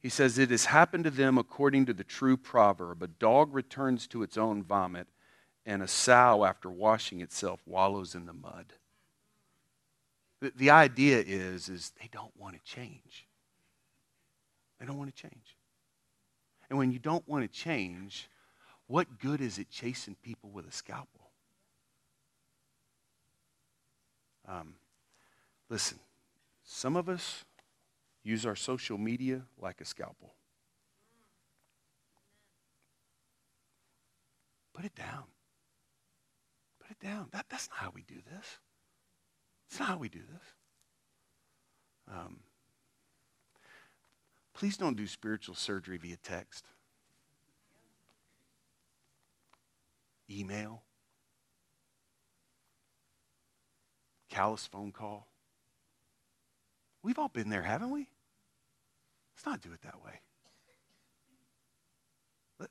He 0.00 0.08
says, 0.08 0.38
It 0.38 0.50
has 0.50 0.66
happened 0.66 1.04
to 1.04 1.10
them 1.10 1.38
according 1.38 1.86
to 1.86 1.92
the 1.92 2.04
true 2.04 2.36
proverb 2.36 3.02
a 3.02 3.08
dog 3.08 3.52
returns 3.52 4.06
to 4.08 4.22
its 4.22 4.38
own 4.38 4.62
vomit, 4.62 5.08
and 5.68 5.82
a 5.82 5.86
sow, 5.86 6.46
after 6.46 6.70
washing 6.70 7.20
itself, 7.20 7.60
wallows 7.66 8.14
in 8.14 8.24
the 8.24 8.32
mud. 8.32 8.72
The, 10.40 10.70
idea 10.70 11.18
is, 11.18 11.68
is 11.68 11.92
they 12.00 12.08
don't 12.10 12.32
want 12.38 12.54
to 12.54 12.62
change. 12.62 13.26
They 14.80 14.86
don't 14.86 14.96
want 14.96 15.14
to 15.14 15.22
change. 15.22 15.56
And 16.70 16.78
when 16.78 16.90
you 16.90 16.98
don't 16.98 17.28
want 17.28 17.44
to 17.44 17.48
change, 17.48 18.30
what 18.86 19.18
good 19.18 19.42
is 19.42 19.58
it 19.58 19.68
chasing 19.68 20.16
people 20.22 20.48
with 20.48 20.66
a 20.66 20.72
scalpel? 20.72 21.28
Um, 24.48 24.72
listen, 25.68 25.98
some 26.64 26.96
of 26.96 27.10
us 27.10 27.44
use 28.24 28.46
our 28.46 28.56
social 28.56 28.96
media 28.96 29.42
like 29.60 29.82
a 29.82 29.84
scalpel. 29.84 30.32
Put 34.72 34.86
it 34.86 34.94
down. 34.94 35.24
Put 36.88 36.96
it 37.02 37.06
down. 37.06 37.28
That, 37.32 37.46
that's 37.50 37.68
not 37.68 37.78
how 37.78 37.92
we 37.94 38.02
do 38.02 38.14
this. 38.14 38.58
That's 39.68 39.80
not 39.80 39.88
how 39.90 39.96
we 39.98 40.08
do 40.08 40.20
this. 40.20 40.42
Um, 42.10 42.40
please 44.54 44.78
don't 44.78 44.96
do 44.96 45.06
spiritual 45.06 45.54
surgery 45.54 45.98
via 45.98 46.16
text, 46.16 46.64
email. 50.30 50.82
callous 54.28 54.66
phone 54.66 54.92
call. 54.92 55.26
We've 57.02 57.18
all 57.18 57.28
been 57.28 57.48
there, 57.48 57.62
haven't 57.62 57.90
we? 57.90 58.08
Let's 59.34 59.46
not 59.46 59.60
do 59.60 59.72
it 59.72 59.82
that 59.82 60.04
way. 60.04 60.20
Let, 62.60 62.70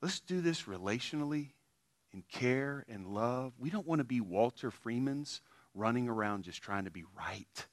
let's 0.00 0.20
do 0.20 0.40
this 0.40 0.62
relationally, 0.62 1.50
in 2.16 2.24
care 2.32 2.84
and 2.88 3.06
love. 3.06 3.52
We 3.58 3.68
don't 3.68 3.86
want 3.86 4.00
to 4.00 4.04
be 4.04 4.22
Walter 4.22 4.70
Freemans 4.70 5.42
running 5.74 6.08
around 6.08 6.44
just 6.44 6.62
trying 6.62 6.86
to 6.86 6.90
be 6.90 7.04
right. 7.16 7.66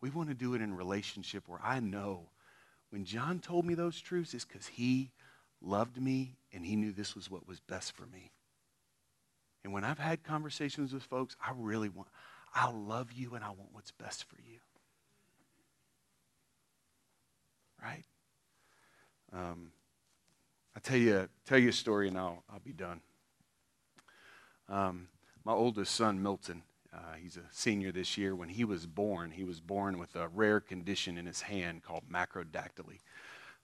We 0.00 0.10
want 0.10 0.28
to 0.28 0.34
do 0.34 0.54
it 0.54 0.62
in 0.62 0.72
relationship 0.72 1.48
where 1.48 1.60
I 1.62 1.80
know 1.80 2.30
when 2.90 3.04
John 3.04 3.40
told 3.40 3.66
me 3.66 3.74
those 3.74 4.00
truths, 4.00 4.32
it's 4.32 4.44
because 4.44 4.68
he 4.68 5.10
loved 5.60 6.00
me 6.00 6.36
and 6.52 6.64
he 6.64 6.76
knew 6.76 6.92
this 6.92 7.16
was 7.16 7.28
what 7.28 7.48
was 7.48 7.58
best 7.60 7.92
for 7.96 8.06
me. 8.06 8.30
And 9.64 9.72
when 9.72 9.84
I've 9.84 9.98
had 9.98 10.22
conversations 10.22 10.94
with 10.94 11.02
folks, 11.02 11.36
I 11.44 11.50
really 11.54 11.88
want, 11.88 12.08
I 12.54 12.70
love 12.70 13.12
you 13.12 13.34
and 13.34 13.44
I 13.44 13.48
want 13.48 13.70
what's 13.72 13.90
best 13.90 14.24
for 14.24 14.36
you. 14.36 14.58
Right? 17.82 18.04
Um, 19.32 19.72
I'll 20.74 20.82
tell 20.82 20.96
you, 20.96 21.28
tell 21.46 21.58
you 21.58 21.70
a 21.70 21.72
story 21.72 22.08
and 22.08 22.16
I'll, 22.16 22.42
I'll 22.50 22.60
be 22.60 22.72
done. 22.72 23.00
Um, 24.68 25.08
my 25.44 25.52
oldest 25.52 25.94
son, 25.94 26.22
Milton, 26.22 26.62
uh, 26.94 27.14
he's 27.20 27.36
a 27.36 27.42
senior 27.50 27.92
this 27.92 28.16
year. 28.16 28.34
When 28.34 28.48
he 28.48 28.64
was 28.64 28.86
born, 28.86 29.32
he 29.32 29.44
was 29.44 29.60
born 29.60 29.98
with 29.98 30.14
a 30.14 30.28
rare 30.28 30.60
condition 30.60 31.18
in 31.18 31.26
his 31.26 31.42
hand 31.42 31.82
called 31.82 32.04
macrodactyly. 32.10 33.00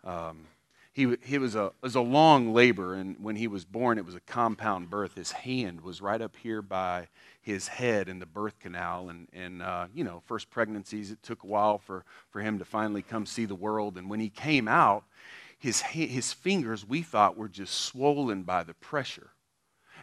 Um, 0.04 0.46
he, 0.92 1.14
he 1.22 1.36
was, 1.36 1.54
a, 1.54 1.72
was 1.82 1.94
a 1.94 2.00
long 2.00 2.54
labor, 2.54 2.94
and 2.94 3.22
when 3.22 3.36
he 3.36 3.48
was 3.48 3.66
born, 3.66 3.98
it 3.98 4.06
was 4.06 4.14
a 4.14 4.20
compound 4.20 4.88
birth. 4.88 5.14
His 5.14 5.30
hand 5.30 5.82
was 5.82 6.00
right 6.00 6.22
up 6.22 6.36
here 6.36 6.62
by 6.62 7.08
his 7.42 7.68
head 7.68 8.08
in 8.08 8.18
the 8.18 8.26
birth 8.26 8.58
canal. 8.58 9.10
And, 9.10 9.28
and 9.32 9.62
uh, 9.62 9.88
you 9.94 10.04
know, 10.04 10.22
first 10.24 10.48
pregnancies, 10.48 11.10
it 11.10 11.22
took 11.22 11.42
a 11.42 11.46
while 11.46 11.78
for, 11.78 12.04
for 12.30 12.40
him 12.40 12.58
to 12.58 12.64
finally 12.64 13.02
come 13.02 13.26
see 13.26 13.44
the 13.44 13.54
world. 13.54 13.98
And 13.98 14.08
when 14.08 14.20
he 14.20 14.30
came 14.30 14.68
out, 14.68 15.04
his, 15.58 15.80
his 15.80 16.32
fingers, 16.32 16.86
we 16.86 17.02
thought, 17.02 17.36
were 17.36 17.48
just 17.48 17.74
swollen 17.74 18.42
by 18.42 18.62
the 18.62 18.74
pressure. 18.74 19.30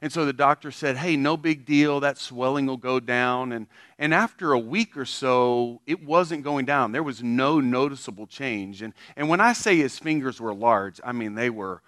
And 0.02 0.12
so 0.12 0.26
the 0.26 0.34
doctor 0.34 0.70
said, 0.70 0.98
hey, 0.98 1.16
no 1.16 1.38
big 1.38 1.66
deal. 1.66 2.02
That 2.02 2.18
swelling 2.18 2.66
will 2.66 2.78
go 2.78 3.00
down. 3.00 3.54
And, 3.54 3.68
and 3.98 4.14
after 4.14 4.52
a 4.52 4.60
week 4.60 4.98
or 4.98 5.06
so, 5.06 5.80
it 5.86 6.04
wasn't 6.04 6.44
going 6.44 6.66
down. 6.66 6.92
There 6.92 7.04
was 7.04 7.24
no 7.24 7.62
noticeable 7.62 8.28
change. 8.28 8.82
And, 8.82 8.94
and 9.16 9.30
when 9.30 9.40
I 9.40 9.54
say 9.54 9.78
his 9.78 9.98
fingers 9.98 10.42
were 10.42 10.54
large, 10.54 11.00
I 11.06 11.14
mean 11.14 11.36
they 11.36 11.50
were 11.50 11.82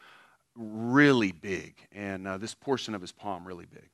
really 0.55 1.33
big. 1.33 1.75
And 1.91 2.25
uh, 2.25 2.37
this 2.37 2.53
portion 2.53 2.95
of 2.95 3.01
his 3.01 3.11
palm, 3.11 3.45
really 3.45 3.65
big. 3.65 3.89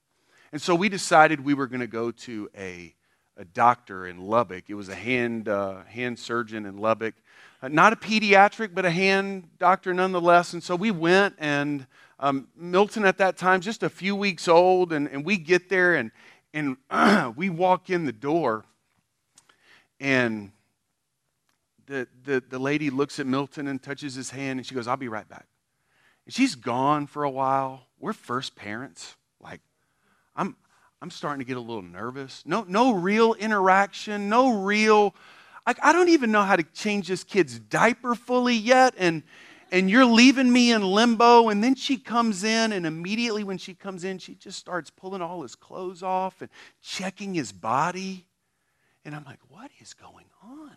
And 0.52 0.62
so 0.62 0.76
we 0.76 0.90
decided 0.90 1.44
we 1.44 1.56
were 1.56 1.68
going 1.68 1.80
to 1.80 1.88
go 1.88 2.12
to 2.12 2.50
a, 2.56 2.94
a 3.38 3.46
doctor 3.46 4.06
in 4.06 4.20
Lubbock. 4.20 4.70
It 4.70 4.76
was 4.76 4.90
a 4.90 4.96
hand, 4.96 5.48
uh, 5.48 5.84
hand 5.86 6.20
surgeon 6.20 6.66
in 6.68 6.78
Lubbock. 6.78 7.16
Uh, 7.62 7.68
not 7.68 7.94
a 7.94 7.96
pediatric, 7.96 8.74
but 8.74 8.86
a 8.86 8.92
hand 8.92 9.48
doctor 9.60 9.94
nonetheless. 9.94 10.54
And 10.54 10.64
so 10.64 10.76
we 10.76 10.90
went 10.90 11.36
and 11.38 11.86
um, 12.20 12.48
Milton 12.56 13.06
at 13.06 13.18
that 13.18 13.38
time, 13.38 13.62
just 13.62 13.84
a 13.84 13.90
few 13.90 14.16
weeks 14.16 14.48
old, 14.48 14.94
and, 14.94 15.08
and 15.08 15.26
we 15.26 15.38
get 15.38 15.70
there 15.70 15.96
and, 15.96 16.12
and 16.54 16.78
we 17.36 17.50
walk 17.50 17.90
in 17.90 18.06
the 18.06 18.12
door, 18.12 18.64
and 20.00 20.52
the, 21.88 22.08
the, 22.24 22.44
the 22.48 22.60
lady 22.60 22.90
looks 22.90 23.20
at 23.20 23.26
Milton 23.26 23.68
and 23.68 23.82
touches 23.82 24.14
his 24.14 24.30
hand, 24.30 24.60
and 24.60 24.66
she 24.66 24.76
goes, 24.76 24.88
I'll 24.88 24.98
be 24.98 25.08
right 25.08 25.28
back. 25.28 25.48
And 26.26 26.34
she's 26.34 26.56
gone 26.56 27.08
for 27.08 27.24
a 27.24 27.30
while. 27.30 27.88
We're 28.00 28.14
first 28.14 28.56
parents. 28.56 29.16
Like, 29.40 29.62
I'm, 30.36 30.56
I'm 31.02 31.10
starting 31.10 31.40
to 31.40 31.46
get 31.46 31.58
a 31.58 31.62
little 31.62 31.82
nervous. 31.82 32.44
No, 32.46 32.66
no 32.68 32.94
real 32.94 33.34
interaction, 33.34 34.30
no 34.30 34.62
real. 34.62 35.16
Like, 35.72 35.86
I 35.86 35.94
don't 35.94 36.10
even 36.10 36.34
know 36.34 36.42
how 36.42 36.58
to 36.58 36.64
change 36.64 37.08
this 37.08 37.24
kid's 37.24 37.58
diaper 37.58 38.14
fully 38.14 38.56
yet. 38.56 38.94
And, 38.98 39.24
and 39.72 39.90
you're 39.90 40.04
leaving 40.04 40.52
me 40.52 40.74
in 40.74 40.82
limbo. 40.82 41.48
And 41.48 41.64
then 41.64 41.76
she 41.76 41.96
comes 41.96 42.44
in, 42.44 42.74
and 42.74 42.86
immediately 42.86 43.46
when 43.46 43.58
she 43.58 43.74
comes 43.74 44.04
in, 44.04 44.18
she 44.18 44.36
just 44.36 44.60
starts 44.60 44.90
pulling 44.90 45.22
all 45.22 45.44
his 45.44 45.56
clothes 45.56 46.04
off 46.04 46.42
and 46.42 46.50
checking 46.82 47.34
his 47.34 47.54
body. 47.54 48.26
And 49.06 49.16
I'm 49.16 49.24
like, 49.24 49.40
what 49.48 49.72
is 49.80 49.94
going 49.94 50.26
on? 50.44 50.72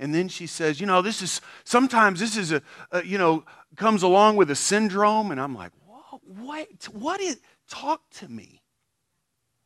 And 0.00 0.12
then 0.12 0.26
she 0.26 0.48
says, 0.48 0.80
You 0.80 0.88
know, 0.88 1.00
this 1.00 1.22
is 1.22 1.40
sometimes 1.62 2.18
this 2.18 2.36
is 2.36 2.50
a, 2.50 2.60
a 2.90 3.04
you 3.04 3.18
know, 3.18 3.44
comes 3.76 4.02
along 4.02 4.34
with 4.34 4.50
a 4.50 4.56
syndrome. 4.56 5.30
And 5.30 5.40
I'm 5.40 5.54
like, 5.54 5.70
Whoa, 5.86 6.20
what? 6.24 6.66
What 6.90 7.20
is, 7.20 7.38
talk 7.68 8.02
to 8.14 8.28
me. 8.28 8.62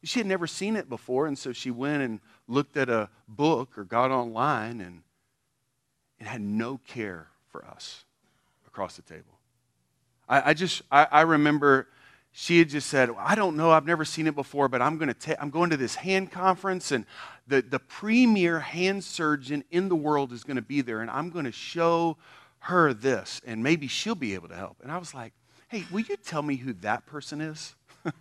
She 0.05 0.21
had 0.21 0.27
never 0.27 0.47
seen 0.47 0.77
it 0.77 0.91
before. 0.91 1.27
And 1.27 1.39
so 1.39 1.55
she 1.55 1.71
went 1.71 2.03
and 2.03 2.21
looked 2.53 2.77
at 2.77 2.89
a 2.89 3.09
book 3.29 3.79
or 3.79 3.85
got 3.85 4.11
online 4.11 4.81
and, 4.81 5.03
and 6.19 6.29
had 6.29 6.41
no 6.41 6.79
care 6.87 7.29
for 7.51 7.65
us 7.65 8.05
across 8.67 8.97
the 8.97 9.03
table. 9.03 9.39
I, 10.29 10.51
I 10.51 10.55
just, 10.55 10.83
I, 10.91 11.07
I 11.11 11.21
remember 11.23 11.89
she 12.33 12.59
had 12.59 12.71
just 12.71 12.89
said, 12.89 13.11
I 13.19 13.35
don't 13.35 13.57
know, 13.57 13.71
I've 13.71 13.87
never 13.87 14.05
seen 14.05 14.27
it 14.27 14.35
before, 14.35 14.69
but 14.69 14.81
I'm 14.81 14.97
going 14.97 15.09
to 15.09 15.15
ta- 15.15 15.41
I'm 15.41 15.51
going 15.51 15.71
to 15.71 15.77
this 15.77 15.95
hand 15.95 16.31
conference, 16.31 16.91
and 16.91 17.05
the, 17.47 17.61
the 17.61 17.79
premier 17.79 18.61
hand 18.61 19.05
surgeon 19.05 19.65
in 19.71 19.89
the 19.89 19.97
world 19.97 20.33
is 20.33 20.43
going 20.43 20.57
to 20.57 20.63
be 20.63 20.81
there, 20.81 21.01
and 21.01 21.11
I'm 21.11 21.29
going 21.29 21.45
to 21.45 21.53
show 21.53 22.17
her 22.61 22.95
this, 22.95 23.43
and 23.45 23.63
maybe 23.63 23.87
she'll 23.87 24.15
be 24.15 24.35
able 24.35 24.49
to 24.49 24.57
help. 24.57 24.79
And 24.83 24.91
I 24.91 24.97
was 24.97 25.15
like, 25.15 25.35
hey, 25.69 25.85
will 25.91 26.01
you 26.01 26.17
tell 26.17 26.43
me 26.43 26.57
who 26.57 26.73
that 26.75 27.05
person 27.05 27.41
is? 27.41 27.75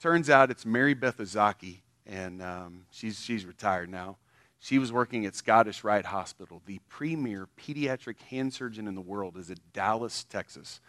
Turns 0.00 0.30
out 0.30 0.50
it's 0.50 0.64
Mary 0.64 0.94
Beth 0.94 1.18
Ezaki, 1.18 1.80
and 2.06 2.40
um, 2.40 2.86
she's, 2.90 3.20
she's 3.20 3.44
retired 3.44 3.90
now. 3.90 4.16
She 4.58 4.78
was 4.78 4.90
working 4.90 5.26
at 5.26 5.34
Scottish 5.34 5.84
Rite 5.84 6.06
Hospital. 6.06 6.62
The 6.64 6.80
premier 6.88 7.48
pediatric 7.58 8.18
hand 8.22 8.54
surgeon 8.54 8.88
in 8.88 8.94
the 8.94 9.02
world 9.02 9.36
is 9.36 9.50
at 9.50 9.58
Dallas, 9.74 10.24
Texas. 10.24 10.80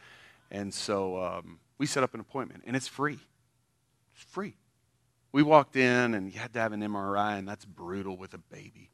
And 0.50 0.74
so 0.74 1.22
um, 1.22 1.60
we 1.78 1.88
set 1.88 2.04
up 2.04 2.14
an 2.14 2.22
appointment, 2.22 2.64
and 2.66 2.74
it's 2.74 2.88
free. 2.88 3.20
It's 4.16 4.24
free. 4.30 4.56
We 5.34 5.44
walked 5.44 5.76
in, 5.76 6.14
and 6.14 6.32
you 6.32 6.40
had 6.40 6.54
to 6.54 6.60
have 6.60 6.72
an 6.72 6.80
MRI, 6.80 7.38
and 7.38 7.46
that's 7.46 7.66
brutal 7.66 8.16
with 8.16 8.34
a 8.34 8.38
baby. 8.38 8.92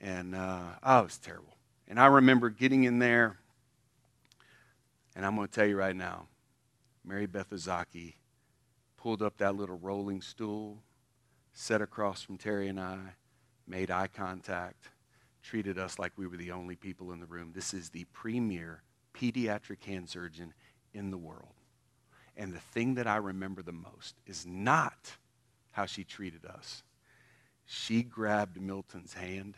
And 0.00 0.34
uh, 0.34 0.62
oh, 0.82 1.00
it 1.00 1.04
was 1.04 1.18
terrible. 1.18 1.58
And 1.86 2.00
I 2.00 2.06
remember 2.06 2.48
getting 2.48 2.84
in 2.84 2.98
there, 2.98 3.36
and 5.14 5.26
I'm 5.26 5.36
going 5.36 5.48
to 5.48 5.52
tell 5.52 5.66
you 5.66 5.76
right 5.76 5.96
now, 5.96 6.28
Mary 7.04 7.26
Beth 7.26 7.50
Ezaki 7.50 8.14
pulled 9.00 9.22
up 9.22 9.38
that 9.38 9.56
little 9.56 9.78
rolling 9.78 10.20
stool, 10.20 10.82
sat 11.52 11.80
across 11.80 12.22
from 12.22 12.36
Terry 12.36 12.68
and 12.68 12.78
I, 12.78 12.98
made 13.66 13.90
eye 13.90 14.08
contact, 14.08 14.88
treated 15.42 15.78
us 15.78 15.98
like 15.98 16.12
we 16.16 16.26
were 16.26 16.36
the 16.36 16.52
only 16.52 16.76
people 16.76 17.12
in 17.12 17.20
the 17.20 17.26
room. 17.26 17.52
This 17.54 17.72
is 17.72 17.88
the 17.88 18.04
premier 18.12 18.82
pediatric 19.14 19.82
hand 19.84 20.08
surgeon 20.08 20.52
in 20.92 21.10
the 21.10 21.18
world. 21.18 21.54
And 22.36 22.52
the 22.52 22.60
thing 22.60 22.94
that 22.94 23.06
I 23.06 23.16
remember 23.16 23.62
the 23.62 23.72
most 23.72 24.16
is 24.26 24.46
not 24.46 25.16
how 25.72 25.86
she 25.86 26.04
treated 26.04 26.44
us. 26.44 26.82
She 27.64 28.02
grabbed 28.02 28.60
Milton's 28.60 29.14
hand 29.14 29.56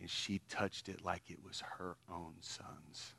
and 0.00 0.08
she 0.08 0.40
touched 0.48 0.88
it 0.88 1.04
like 1.04 1.22
it 1.28 1.42
was 1.44 1.62
her 1.78 1.96
own 2.10 2.34
son's. 2.40 3.14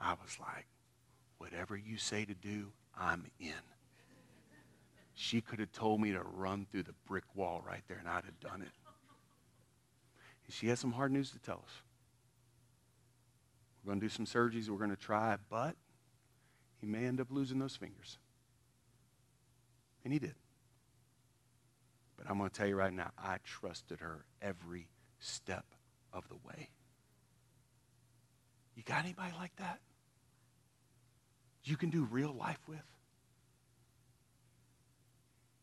I 0.00 0.12
was 0.12 0.38
like, 0.40 0.66
whatever 1.38 1.76
you 1.76 1.96
say 1.96 2.24
to 2.24 2.34
do, 2.34 2.72
I'm 2.98 3.26
in. 3.38 3.52
She 5.14 5.40
could 5.40 5.60
have 5.60 5.72
told 5.72 6.00
me 6.00 6.12
to 6.12 6.22
run 6.22 6.66
through 6.70 6.84
the 6.84 6.94
brick 7.06 7.24
wall 7.34 7.62
right 7.66 7.82
there, 7.88 7.98
and 7.98 8.08
I'd 8.08 8.24
have 8.24 8.40
done 8.40 8.62
it. 8.62 8.72
And 10.46 10.54
she 10.54 10.68
has 10.68 10.80
some 10.80 10.92
hard 10.92 11.12
news 11.12 11.30
to 11.30 11.38
tell 11.38 11.62
us. 11.64 11.82
We're 13.82 13.90
going 13.90 14.00
to 14.00 14.06
do 14.06 14.10
some 14.10 14.26
surgeries. 14.26 14.68
We're 14.68 14.78
going 14.78 14.90
to 14.90 14.96
try, 14.96 15.36
but 15.50 15.76
he 16.80 16.86
may 16.86 17.04
end 17.04 17.20
up 17.20 17.28
losing 17.30 17.58
those 17.58 17.76
fingers. 17.76 18.18
And 20.04 20.12
he 20.12 20.18
did. 20.18 20.34
But 22.16 22.28
I'm 22.28 22.38
going 22.38 22.50
to 22.50 22.56
tell 22.56 22.66
you 22.66 22.76
right 22.76 22.92
now, 22.92 23.10
I 23.18 23.38
trusted 23.44 24.00
her 24.00 24.24
every 24.40 24.88
step 25.18 25.66
of 26.12 26.28
the 26.28 26.36
way. 26.46 26.70
You 28.74 28.82
got 28.82 29.04
anybody 29.04 29.32
like 29.38 29.54
that? 29.56 29.80
You 31.64 31.76
can 31.76 31.90
do 31.90 32.04
real 32.04 32.32
life 32.32 32.60
with? 32.68 32.78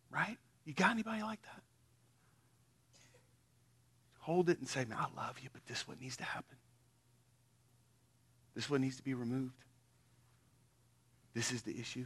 Right? 0.10 0.38
You 0.66 0.74
got 0.74 0.92
anybody 0.92 1.22
like 1.22 1.42
that? 1.44 1.62
Hold 4.20 4.50
it 4.50 4.60
and 4.60 4.68
say, 4.68 4.86
man, 4.86 4.98
I 5.00 5.08
love 5.16 5.40
you, 5.42 5.50
but 5.52 5.66
this 5.66 5.80
is 5.80 5.88
what 5.88 6.00
needs 6.02 6.18
to 6.18 6.24
happen. 6.24 6.58
This 8.54 8.66
is 8.66 8.70
what 8.70 8.82
needs 8.82 8.98
to 8.98 9.04
be 9.04 9.14
removed. 9.14 9.64
This 11.34 11.52
is 11.52 11.62
the 11.62 11.80
issue. 11.80 12.06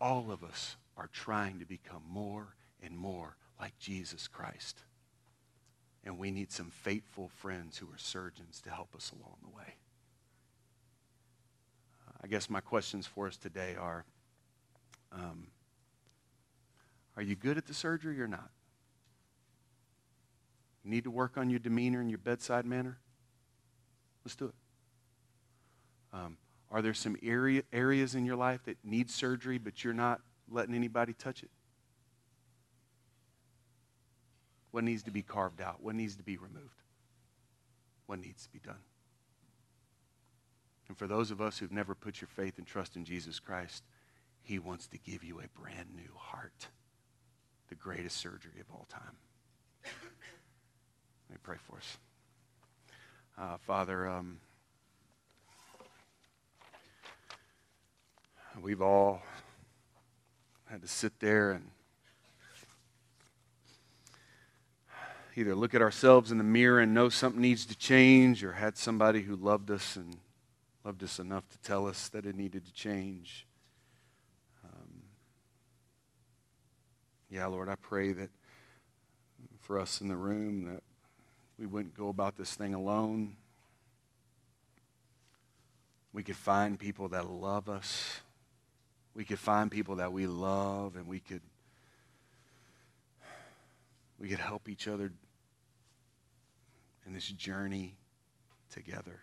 All 0.00 0.30
of 0.30 0.42
us 0.42 0.76
are 0.96 1.10
trying 1.12 1.58
to 1.58 1.66
become 1.66 2.02
more 2.08 2.54
and 2.82 2.96
more 2.96 3.36
like 3.60 3.78
Jesus 3.78 4.26
Christ. 4.26 4.78
And 6.04 6.18
we 6.18 6.30
need 6.30 6.50
some 6.50 6.70
faithful 6.70 7.28
friends 7.28 7.76
who 7.76 7.86
are 7.86 7.98
surgeons 7.98 8.62
to 8.62 8.70
help 8.70 8.94
us 8.96 9.12
along 9.12 9.36
the 9.42 9.54
way. 9.54 9.74
I 12.22 12.26
guess 12.26 12.50
my 12.50 12.60
questions 12.60 13.06
for 13.06 13.26
us 13.26 13.36
today 13.36 13.76
are 13.78 14.04
um, 15.12 15.46
Are 17.16 17.22
you 17.22 17.34
good 17.34 17.56
at 17.56 17.66
the 17.66 17.74
surgery 17.74 18.20
or 18.20 18.28
not? 18.28 18.50
You 20.84 20.90
need 20.90 21.04
to 21.04 21.10
work 21.10 21.36
on 21.36 21.50
your 21.50 21.58
demeanor 21.58 22.00
and 22.00 22.10
your 22.10 22.18
bedside 22.18 22.64
manner? 22.64 22.98
Let's 24.24 24.36
do 24.36 24.46
it. 24.46 24.54
Um, 26.12 26.36
are 26.70 26.82
there 26.82 26.94
some 26.94 27.16
area, 27.22 27.62
areas 27.72 28.14
in 28.14 28.24
your 28.24 28.36
life 28.36 28.64
that 28.64 28.76
need 28.84 29.10
surgery, 29.10 29.58
but 29.58 29.82
you're 29.82 29.94
not 29.94 30.20
letting 30.50 30.74
anybody 30.74 31.12
touch 31.12 31.42
it? 31.42 31.50
What 34.70 34.84
needs 34.84 35.02
to 35.04 35.10
be 35.10 35.22
carved 35.22 35.60
out? 35.60 35.82
What 35.82 35.94
needs 35.94 36.16
to 36.16 36.22
be 36.22 36.36
removed? 36.36 36.82
What 38.06 38.20
needs 38.20 38.44
to 38.44 38.52
be 38.52 38.60
done? 38.60 38.82
And 40.90 40.98
for 40.98 41.06
those 41.06 41.30
of 41.30 41.40
us 41.40 41.56
who've 41.56 41.70
never 41.70 41.94
put 41.94 42.20
your 42.20 42.26
faith 42.26 42.58
and 42.58 42.66
trust 42.66 42.96
in 42.96 43.04
Jesus 43.04 43.38
Christ, 43.38 43.84
He 44.42 44.58
wants 44.58 44.88
to 44.88 44.98
give 44.98 45.22
you 45.22 45.38
a 45.38 45.46
brand 45.56 45.86
new 45.94 46.10
heart, 46.16 46.66
the 47.68 47.76
greatest 47.76 48.16
surgery 48.16 48.60
of 48.60 48.66
all 48.72 48.88
time. 48.88 49.14
Let 49.84 51.30
me 51.30 51.36
pray 51.44 51.58
for 51.64 51.76
us. 51.76 51.98
Uh, 53.38 53.56
Father, 53.58 54.08
um, 54.08 54.40
we've 58.60 58.82
all 58.82 59.22
had 60.64 60.82
to 60.82 60.88
sit 60.88 61.20
there 61.20 61.52
and 61.52 61.70
either 65.36 65.54
look 65.54 65.72
at 65.72 65.82
ourselves 65.82 66.32
in 66.32 66.38
the 66.38 66.42
mirror 66.42 66.80
and 66.80 66.92
know 66.92 67.08
something 67.08 67.40
needs 67.40 67.64
to 67.66 67.78
change 67.78 68.42
or 68.42 68.54
had 68.54 68.76
somebody 68.76 69.22
who 69.22 69.36
loved 69.36 69.70
us 69.70 69.94
and 69.94 70.16
loved 70.84 71.02
us 71.02 71.18
enough 71.18 71.48
to 71.50 71.58
tell 71.58 71.86
us 71.86 72.08
that 72.08 72.26
it 72.26 72.34
needed 72.34 72.64
to 72.64 72.72
change. 72.72 73.46
Um, 74.64 75.02
yeah, 77.28 77.46
Lord, 77.46 77.68
I 77.68 77.74
pray 77.74 78.12
that 78.12 78.30
for 79.60 79.78
us 79.78 80.00
in 80.00 80.08
the 80.08 80.16
room 80.16 80.64
that 80.64 80.82
we 81.58 81.66
wouldn't 81.66 81.94
go 81.94 82.08
about 82.08 82.36
this 82.36 82.54
thing 82.54 82.74
alone. 82.74 83.36
We 86.12 86.22
could 86.22 86.36
find 86.36 86.78
people 86.78 87.08
that 87.08 87.30
love 87.30 87.68
us. 87.68 88.20
We 89.14 89.24
could 89.24 89.38
find 89.38 89.70
people 89.70 89.96
that 89.96 90.12
we 90.12 90.26
love 90.26 90.96
and 90.96 91.06
we 91.06 91.20
could 91.20 91.42
we 94.18 94.28
could 94.28 94.38
help 94.38 94.68
each 94.68 94.86
other 94.86 95.12
in 97.06 97.14
this 97.14 97.26
journey 97.26 97.96
together. 98.70 99.20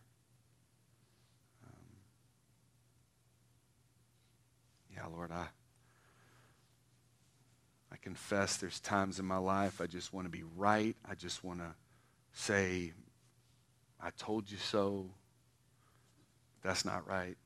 Yeah, 4.98 5.06
Lord, 5.16 5.32
I 5.32 5.48
I 7.91 7.95
confess 7.98 8.58
there's 8.58 8.80
times 8.80 9.20
in 9.20 9.26
my 9.26 9.38
life 9.38 9.80
I 9.80 9.86
just 9.86 10.12
want 10.12 10.26
to 10.26 10.30
be 10.30 10.43
right. 10.58 10.95
I 11.08 11.16
just 11.16 11.43
want 11.43 11.60
to 11.60 11.74
say, 12.34 12.93
I 14.02 14.10
told 14.18 14.52
you 14.52 14.58
so. 14.58 15.06
That's 16.64 16.84
not 16.84 17.08
right. 17.08 17.38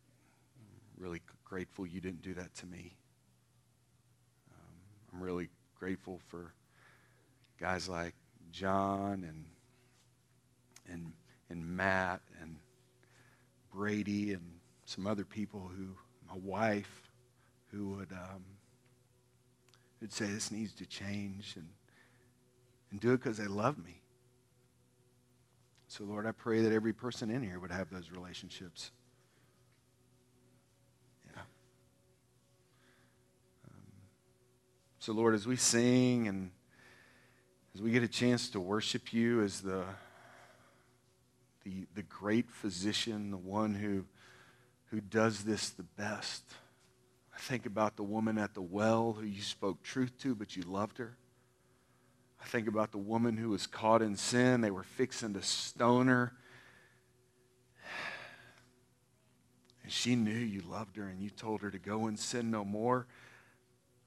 I'm 0.58 1.04
really 1.04 1.22
grateful 1.43 1.86
you 1.86 2.02
didn't 2.02 2.22
do 2.22 2.34
that 2.36 2.56
to 2.56 2.66
me. 2.66 2.95
Um, 4.52 5.14
I'm 5.14 5.22
really 5.22 5.49
grateful 5.78 6.20
for 6.30 6.54
guys 7.60 7.88
like 7.88 8.16
John 8.52 9.26
and 9.28 9.45
and 10.89 11.12
and 11.49 11.66
Matt 11.66 12.22
and 12.41 12.56
Brady 13.72 14.34
and 14.34 14.41
some 14.86 15.06
other 15.06 15.26
people 15.26 15.70
who, 15.78 15.89
my 16.28 16.39
wife, 16.43 17.11
who 17.72 17.89
would 17.89 18.11
um, 18.11 18.43
would 19.99 20.11
say 20.11 20.26
this 20.26 20.51
needs 20.51 20.74
to 20.74 20.86
change 20.86 21.53
and 21.55 21.67
and 22.91 22.99
do 22.99 23.13
it 23.13 23.17
because 23.17 23.38
they 23.38 23.47
love 23.47 23.78
me. 23.84 24.01
So, 25.88 26.03
Lord, 26.03 26.26
I 26.26 26.32
pray 26.32 26.61
that 26.61 26.72
every 26.72 26.93
person 26.93 27.30
in 27.30 27.43
here 27.43 27.59
would 27.59 27.72
have 27.72 27.89
those 27.89 28.11
relationships. 28.11 28.91
Yeah. 31.34 31.41
So, 34.99 35.11
Lord, 35.13 35.34
as 35.34 35.45
we 35.45 35.57
sing 35.57 36.28
and 36.28 36.51
as 37.76 37.82
we 37.82 37.91
get 37.91 38.03
a 38.03 38.07
chance 38.07 38.49
to 38.51 38.59
worship 38.59 39.11
you 39.11 39.41
as 39.41 39.61
the, 39.61 39.84
the, 41.65 41.88
the 41.95 42.03
great 42.03 42.49
physician, 42.49 43.32
the 43.32 43.38
one 43.38 43.74
who, 43.74 44.05
who 44.91 45.01
does 45.01 45.43
this 45.43 45.69
the 45.69 45.84
best, 45.84 46.43
I 47.34 47.39
think 47.39 47.65
about 47.65 47.95
the 47.95 48.03
woman 48.03 48.38
at 48.38 48.53
the 48.53 48.61
well 48.61 49.13
who 49.13 49.25
you 49.25 49.41
spoke 49.41 49.82
truth 49.84 50.17
to, 50.19 50.36
but 50.36 50.55
you 50.55 50.63
loved 50.63 50.97
her. 50.97 51.17
I 52.41 52.45
think 52.47 52.67
about 52.67 52.91
the 52.91 52.97
woman 52.97 53.38
who 53.38 53.49
was 53.49 53.67
caught 53.67 54.01
in 54.01 54.15
sin. 54.15 54.61
They 54.61 54.71
were 54.71 54.84
fixing 54.84 55.34
to 55.36 55.41
stone 55.41 56.07
her. 56.07 56.34
And 59.84 59.91
she 59.91 60.15
knew 60.15 60.32
you 60.32 60.61
loved 60.61 60.97
her 60.97 61.07
and 61.07 61.21
you 61.21 61.29
told 61.29 61.61
her 61.61 61.71
to 61.71 61.79
go 61.79 62.07
and 62.07 62.17
sin 62.19 62.51
no 62.51 62.65
more. 62.65 63.07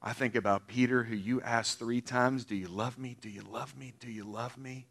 I 0.01 0.13
think 0.13 0.35
about 0.35 0.67
Peter, 0.67 1.03
who 1.03 1.15
you 1.15 1.41
asked 1.41 1.79
three 1.79 2.01
times, 2.01 2.45
Do 2.45 2.55
you 2.55 2.67
love 2.67 2.97
me? 2.97 3.17
Do 3.19 3.29
you 3.29 3.41
love 3.41 3.75
me? 3.77 3.93
Do 3.99 4.11
you 4.11 4.23
love 4.23 4.57
me? 4.57 4.87